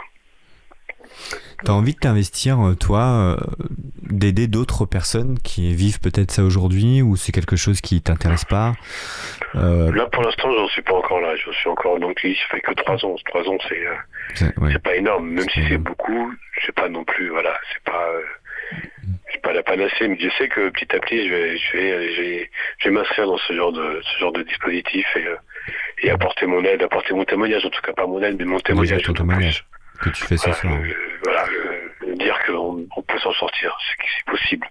[1.64, 3.36] T'as envie de t'investir, euh, toi, euh,
[4.02, 8.72] d'aider d'autres personnes qui vivent peut-être ça aujourd'hui, ou c'est quelque chose qui t'intéresse pas
[9.54, 9.92] euh...
[9.92, 11.34] Là, pour l'instant, j'en suis pas encore là.
[11.36, 13.16] Je suis encore donc il fait que trois ans.
[13.26, 13.84] Trois ans, c'est
[14.34, 14.78] c'est ouais.
[14.78, 16.32] pas énorme, même si c'est beaucoup.
[16.64, 18.08] C'est pas non plus, voilà, c'est pas
[19.32, 22.14] c'est pas la panacée, mais je sais que petit à petit, je vais, je vais,
[22.14, 25.26] je vais, je vais m'inscrire dans ce genre de ce genre de dispositif et
[26.02, 28.60] et apporter mon aide, apporter mon témoignage, en tout cas pas mon aide, mais mon
[28.60, 29.02] témoignage.
[29.02, 29.64] Ton témoignage
[30.00, 30.74] que tu fais ce voilà, soir.
[30.74, 33.76] Euh, voilà, euh, dire qu'on on peut s'en sortir,
[34.16, 34.66] c'est possible.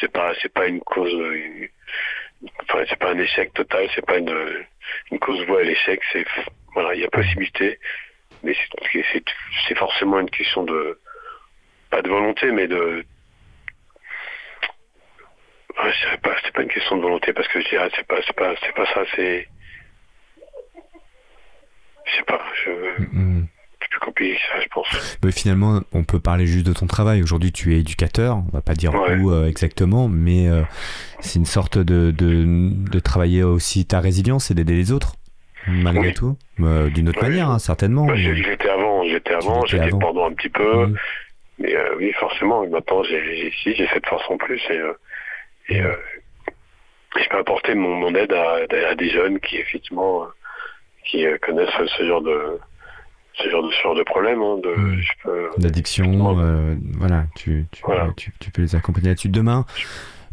[0.00, 1.68] C'est pas, c'est pas une cause, une,
[2.62, 4.64] enfin, c'est pas un échec total, c'est pas une,
[5.10, 6.24] une cause voie à l'échec, c'est,
[6.74, 7.78] voilà, il y a possibilité,
[8.42, 8.54] mais
[9.68, 10.98] c'est forcément une question de,
[11.90, 13.04] pas de volonté, mais de,
[15.76, 18.36] je pas, c'est pas une question de volonté parce que je dirais, c'est pas, c'est
[18.36, 19.48] pas, c'est pas ça, c'est,
[22.06, 22.70] je sais pas, je.
[23.16, 23.46] Mm.
[23.90, 25.18] plus compliqué que ça, je pense.
[25.24, 27.22] Mais finalement, on peut parler juste de ton travail.
[27.22, 28.36] Aujourd'hui, tu es éducateur.
[28.38, 29.16] On va pas dire Ouais.
[29.16, 30.62] où euh, exactement, mais euh,
[31.20, 32.44] c'est une sorte de, de,
[32.90, 35.14] de travailler aussi ta résilience et d'aider les autres,
[35.66, 36.14] malgré Oui.
[36.14, 36.38] tout.
[36.60, 37.28] Euh, D'une autre Ouais.
[37.28, 38.06] manière, hein, certainement.
[38.06, 40.96] Bah, mais- j'étais avant, j'étais avant, j'étais pendant un petit peu, Mm.
[41.58, 44.80] mais oui, forcément, maintenant, j'ai, j'ai, si, j'ai cette force en plus et,
[45.68, 45.94] et euh,
[47.16, 48.56] je peux apporter mon, mon aide à,
[48.90, 50.26] à des jeunes qui, effectivement, euh,
[51.04, 52.58] qui euh, connaissent ce genre de,
[53.34, 55.00] ce genre de, ce genre de problème, hein, Mm.
[55.24, 58.08] peux, d'addiction, euh, voilà, tu, tu, Voilà.
[58.16, 59.28] tu, tu peux les accompagner là-dessus.
[59.28, 59.64] Demain,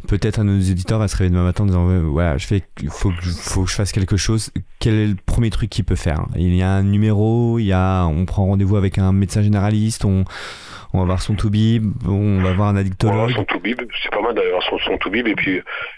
[0.07, 2.47] peut-être un de nos éditeurs va se réveiller demain matin en disant ouais, voilà, je
[2.47, 4.51] fais, il faut que, je- faut que je fasse quelque chose.
[4.79, 6.25] Quel est le premier truc qu'il peut faire?
[6.35, 10.05] Il y a un numéro, il y a, on prend rendez-vous avec un médecin généraliste,
[10.05, 10.23] on,
[10.93, 13.31] on va voir son toubib, on va voir un addictologue.
[13.31, 15.57] son toubib, c'est pas mal d'avoir son, son toubib et puis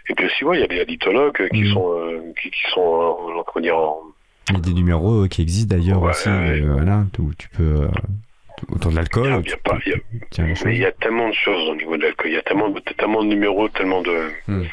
[0.10, 1.74] et puis aussi ouais, il y a des addictologues qui Mm.
[1.74, 3.02] sont euh, qui, qui sont
[3.40, 4.02] euh, comment dire en,
[4.50, 6.62] Il y a des numéros euh, qui existent d'ailleurs Ouais, aussi, ouais.
[6.62, 7.88] euh, voilà, où tu peux euh,
[8.70, 9.26] autour de il l'alcool.
[9.26, 9.34] il y
[9.94, 9.98] a
[10.68, 13.24] il il tellement de choses au niveau de l'alcool, il y a tellement de tellement
[13.24, 14.64] de numéros, tellement de Mm.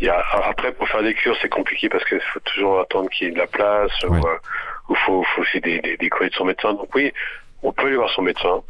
[0.00, 3.10] il y a après pour faire des cures c'est compliqué parce qu'il faut toujours attendre
[3.10, 4.10] qu'il y ait de la place Ouais.
[4.20, 4.36] ou euh,
[4.90, 6.72] ou faut faut aussi des, des, des courriers de son médecin.
[6.72, 7.12] Donc oui,
[7.62, 8.62] on peut aller voir son médecin.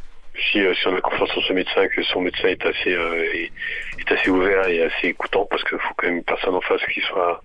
[0.50, 3.24] Si, euh, si on a confiance en son médecin, que son médecin est assez euh,
[3.34, 3.50] est,
[3.98, 6.80] est assez ouvert et assez écoutant, parce qu'il faut quand même une personne en face
[6.92, 7.42] qui soit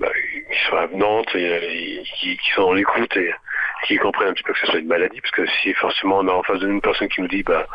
[0.00, 0.10] bah,
[0.50, 3.32] qui soit avenante, et, et qui, qui soit dans l'écoute et
[3.86, 6.28] qui comprenne un petit peu que ce soit une maladie, parce que si forcément on
[6.28, 7.66] a en face de nous une personne qui nous dit bah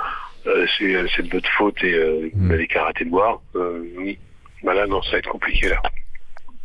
[0.47, 2.47] euh, c'est euh, de votre faute et euh, vous Mm.
[2.49, 4.17] n'avez qu'à arrêter de boire, euh, oui,
[4.63, 5.79] bah là non ça va être compliqué là.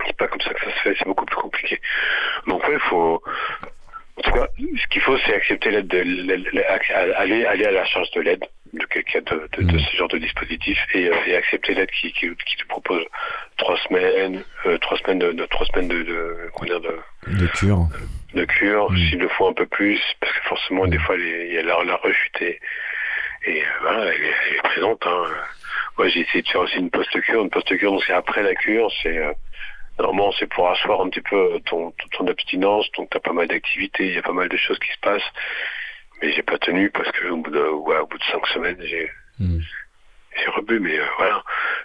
[0.06, 1.80] C'est pas comme ça que ça se fait, c'est beaucoup plus compliqué.
[2.46, 3.22] Donc ouais, il faut
[4.16, 6.64] en tout cas, ce qu'il faut, c'est accepter l'aide, de, l'aide-
[7.16, 9.80] aller, aller à la charge de l'aide de quelqu'un de, de, de Mm.
[9.80, 13.04] ce genre de dispositif et, euh, et accepter l'aide qui, qui, qui te propose
[13.58, 16.50] trois semaines, euh, trois semaines de, de- trois semaines de, de,
[17.48, 17.86] cure.
[18.34, 18.96] de cure, Mm.
[18.96, 21.62] s'il le faut un peu plus, parce que forcément, des fois, les- il y a
[21.62, 22.58] la, la rechute et,
[23.46, 25.06] et, euh, voilà, elle est, elle est présente.
[25.06, 25.24] Hein.
[25.98, 27.42] Moi, j'ai essayé de faire aussi une post-cure.
[27.42, 29.32] Une post-cure, donc c'est après la cure, c'est euh,
[29.98, 34.06] normalement c'est pour asseoir un petit peu ton, ton, abstinence, donc t'as pas mal d'activités,
[34.08, 35.32] il y a pas mal de choses qui se passent.
[36.22, 38.78] Mais j'ai pas tenu parce que au bout de, ouais, au bout de cinq semaines,
[38.80, 39.58] j'ai Mm.
[40.38, 41.42] j'ai rebu, mais euh, voilà,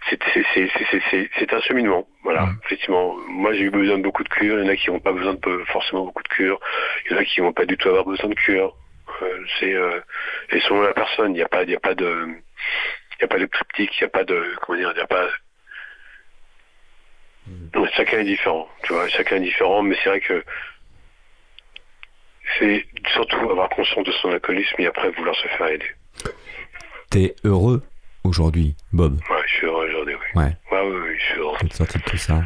[0.09, 2.07] c'est un cheminement.
[2.23, 2.59] Voilà, Mm.
[2.65, 3.15] effectivement.
[3.27, 4.59] Moi, j'ai eu besoin de beaucoup de cures.
[4.59, 6.59] Il y en a qui n'ont pas besoin de forcément beaucoup de cures.
[7.05, 8.75] Il y en a qui vont pas du tout avoir besoin de cure.
[9.21, 9.99] Euh, c'est euh,
[10.51, 13.25] et selon la personne, il n'y a pas, il y a pas de, il y
[13.25, 15.27] a pas de triptyque, il n'y a pas de, comment dire, il n'y a pas.
[17.47, 19.07] Donc, chacun est différent, tu vois.
[19.09, 20.43] Chacun est différent, mais c'est vrai que
[22.59, 25.85] c'est surtout avoir conscience de son alcoolisme et après vouloir se faire aider.
[27.09, 27.83] T'es heureux
[28.23, 29.19] aujourd'hui, Bob?
[29.29, 30.41] Ouais, je suis heureux aujourd'hui, oui.
[30.41, 31.57] Ouais, Ouais, oui, oui, je suis heureux.
[31.61, 32.41] d'être sorti de tout ça?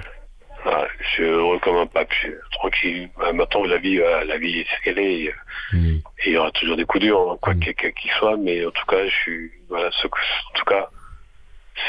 [1.00, 3.10] Je suis heureux comme un pape, je suis tranquille.
[3.22, 5.22] Ah, Maintenant, la vie, la vie est ce qu'elle est.
[5.26, 5.34] Et,
[5.74, 5.98] Mm.
[5.98, 7.60] et il y aura toujours des coups durs, hein, quoi Mm.
[7.60, 8.36] qu'il soit.
[8.38, 10.90] Mais en tout cas, je suis, voilà, ce, en tout cas,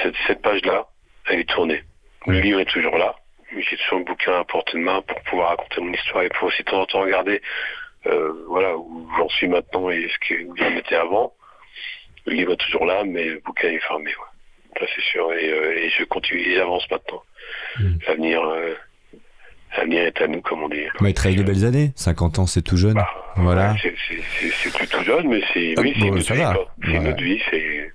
[0.02, 0.86] cette, cette page-là,
[1.26, 1.82] elle est tournée.
[2.26, 3.14] Le livre est toujours là.
[3.52, 6.48] J'ai toujours un bouquin à portée de main pour pouvoir raconter mon histoire et pour
[6.48, 7.40] aussi de temps en temps regarder,
[8.06, 11.32] euh, voilà, où j'en suis maintenant et ce que, où j'en étais avant.
[12.26, 14.80] Le livre est toujours là, mais le bouquin est fermé, ouais.
[14.80, 15.32] Ça, c'est sûr.
[15.32, 17.22] Et, euh, et je continue, et j'avance maintenant.
[17.78, 17.98] Mm.
[18.08, 18.74] L'avenir, euh,
[19.78, 20.82] l'avenir est à nous, comme on dit.
[20.98, 21.92] Te reste de belles années.
[21.94, 22.94] 50 ans, c'est tout jeune.
[22.94, 23.74] Bah, Voilà.
[23.80, 26.34] c'est- c'est- c'est c'est plus tout jeune, mais c'est Ah, oui, c'est bon, une autre
[26.34, 26.42] vie.
[26.82, 27.90] C'est une autre vie, c'est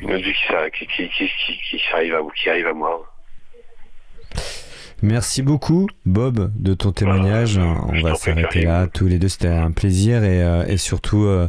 [0.00, 0.32] une autre vie
[0.72, 3.04] qui, qui, qui, qui, qui, qui s'arrive à qui arrive à moi.
[5.04, 7.58] Merci beaucoup, Bob, de ton témoignage.
[7.58, 9.28] On va s'arrêter là tous les deux.
[9.28, 11.46] C'était un plaisir et, euh, et surtout euh,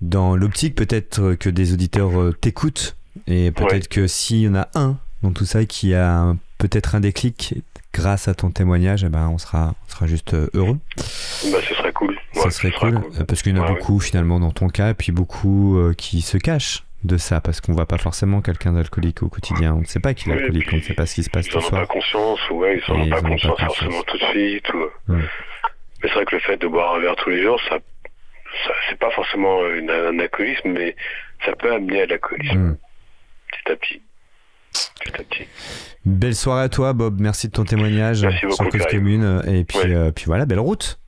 [0.00, 2.96] dans l'optique peut-être que des auditeurs euh, t'écoutent
[3.28, 7.00] et peut-être que s'il y en a un dans tout ça qui a peut-être un
[7.00, 7.54] déclic
[7.94, 10.78] grâce à ton témoignage, eh ben on sera, on sera juste heureux.
[10.96, 12.16] Bah, ce serait cool.
[12.34, 15.12] ça serait cool, parce qu'il y en a beaucoup finalement dans ton cas, et puis
[15.12, 19.74] beaucoup qui se cachent de ça parce qu'on voit pas forcément quelqu'un d'alcoolique au quotidien.
[19.74, 21.48] On ne sait pas qu'il est alcoolique, on ne sait pas ce qui se passe
[21.48, 21.70] tout soir.
[21.70, 24.66] Ils n'en ont pas conscience, ouais, ils n'en ont pas conscience forcément tout de suite.
[25.08, 25.18] Mais
[26.02, 27.78] c'est vrai que le fait de boire un verre tous les jours, ça,
[28.66, 30.96] ça c'est pas forcément un alcoolisme, mais
[31.44, 32.58] ça peut amener à l'alcoolisme.
[32.58, 32.76] Hmm.
[33.50, 34.02] Petit à petit.
[35.04, 35.48] Petit à petit.
[36.04, 37.20] Belle soirée à toi, Bob.
[37.20, 39.42] Merci de ton témoignage sur Cause Commune.
[39.46, 40.98] Et puis, euh, puis voilà, belle route.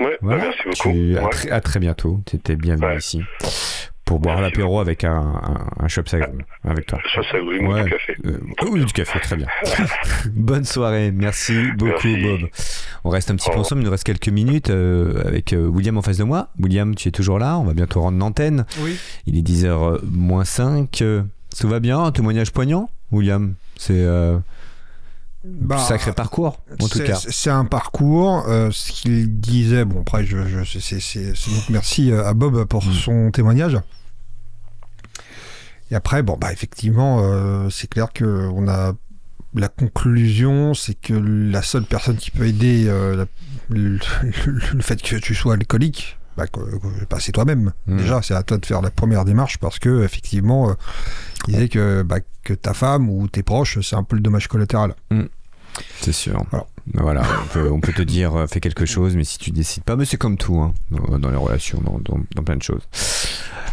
[0.00, 1.50] Ouais, bah, merci beaucoup.
[1.50, 2.20] à, très bientôt.
[2.26, 3.22] Tu étais bienvenu ici
[4.10, 6.98] pour boire l'apéro avec un, un, un avec toi.
[7.14, 7.84] Chopsagri, ouais.
[7.84, 8.16] du café.
[8.26, 9.46] Euh, oui, du café, très bien.
[10.34, 12.40] Bonne soirée, merci beaucoup Bob.
[13.04, 15.96] On reste un petit peu ensemble, il nous reste quelques minutes euh, avec euh, William
[15.96, 16.48] en face de moi.
[16.58, 18.66] William, tu es toujours là, on va bientôt rendre l'antenne.
[18.80, 18.98] Oui.
[19.26, 20.90] Il est 10h moins 5.
[20.90, 23.54] Tout va bien, un témoignage poignant, William?
[23.76, 24.04] C'est...
[25.42, 27.14] Bah, sacré parcours, en tout cas.
[27.14, 28.44] C'est un parcours.
[28.46, 32.92] ce qu'il disait, bon, après, je, je c'est donc merci à Bob pour mm.
[32.92, 33.78] son témoignage.
[35.90, 38.94] Et après, bon, bah, effectivement, euh, c'est clair que on a
[39.54, 43.24] la conclusion, c'est que la seule personne qui peut aider euh,
[43.68, 43.98] le,
[44.80, 46.18] fait que tu sois alcoolique,
[46.52, 46.60] bah,
[47.08, 47.72] bah c'est toi-même.
[47.86, 47.96] Mmh.
[47.96, 50.74] Déjà, c'est à toi de faire la première démarche parce que effectivement, euh,
[51.48, 54.48] il disait que, bah, que ta femme ou tes proches, c'est un peu le dommage
[54.48, 54.94] collatéral.
[55.10, 55.24] Mmh.
[56.00, 56.42] C'est sûr.
[56.94, 57.22] Voilà.
[57.56, 60.36] on, peut, te dire fais quelque chose, mais si tu décides pas, mais c'est comme
[60.36, 62.82] tout hein, dans, les relations, dans plein de choses.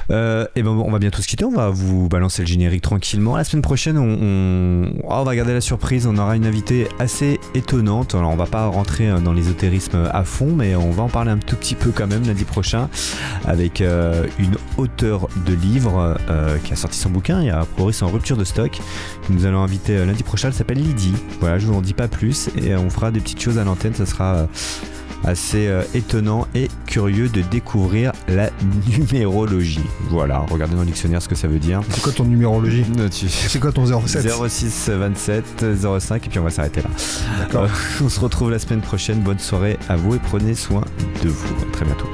[0.10, 1.46] Euh, et ben on va bientôt se quitter.
[1.46, 3.36] On va vous balancer le générique tranquillement.
[3.36, 6.08] La semaine prochaine, on, on, va garder la surprise.
[6.08, 8.16] On aura une invitée assez étonnante.
[8.16, 11.32] Alors, on va pas rentrer euh, dans l'ésotérisme à fond, mais on va en parler
[11.32, 12.90] un tout petit peu quand même lundi prochain
[13.46, 16.18] avec euh, une auteure de livres
[16.64, 17.42] qui a sorti son bouquin.
[17.42, 18.80] Il y a a priori c'est en rupture de stock.
[19.30, 20.50] Nous allons inviter lundi prochain.
[20.50, 21.14] Elle s'appelle Lydie.
[21.40, 23.94] Voilà, je vous en dis pas plus et on fera des petites choses à l'antenne.
[23.94, 24.48] Ça sera
[25.26, 28.50] assez euh, étonnant et curieux de découvrir la
[28.98, 29.84] numérologie.
[30.10, 31.82] Voilà, regardez dans le dictionnaire ce que ça veut dire.
[31.90, 32.86] C'est quoi ton numérologie
[33.30, 35.66] C'est quoi ton 07 06 27
[36.00, 36.90] 05 et puis on va s'arrêter là.
[37.40, 37.64] D'accord.
[37.64, 37.68] Euh,
[38.04, 39.20] on se retrouve la semaine prochaine.
[39.20, 40.84] Bonne soirée à vous et prenez soin
[41.24, 41.48] de vous.
[41.68, 42.08] À très bientôt.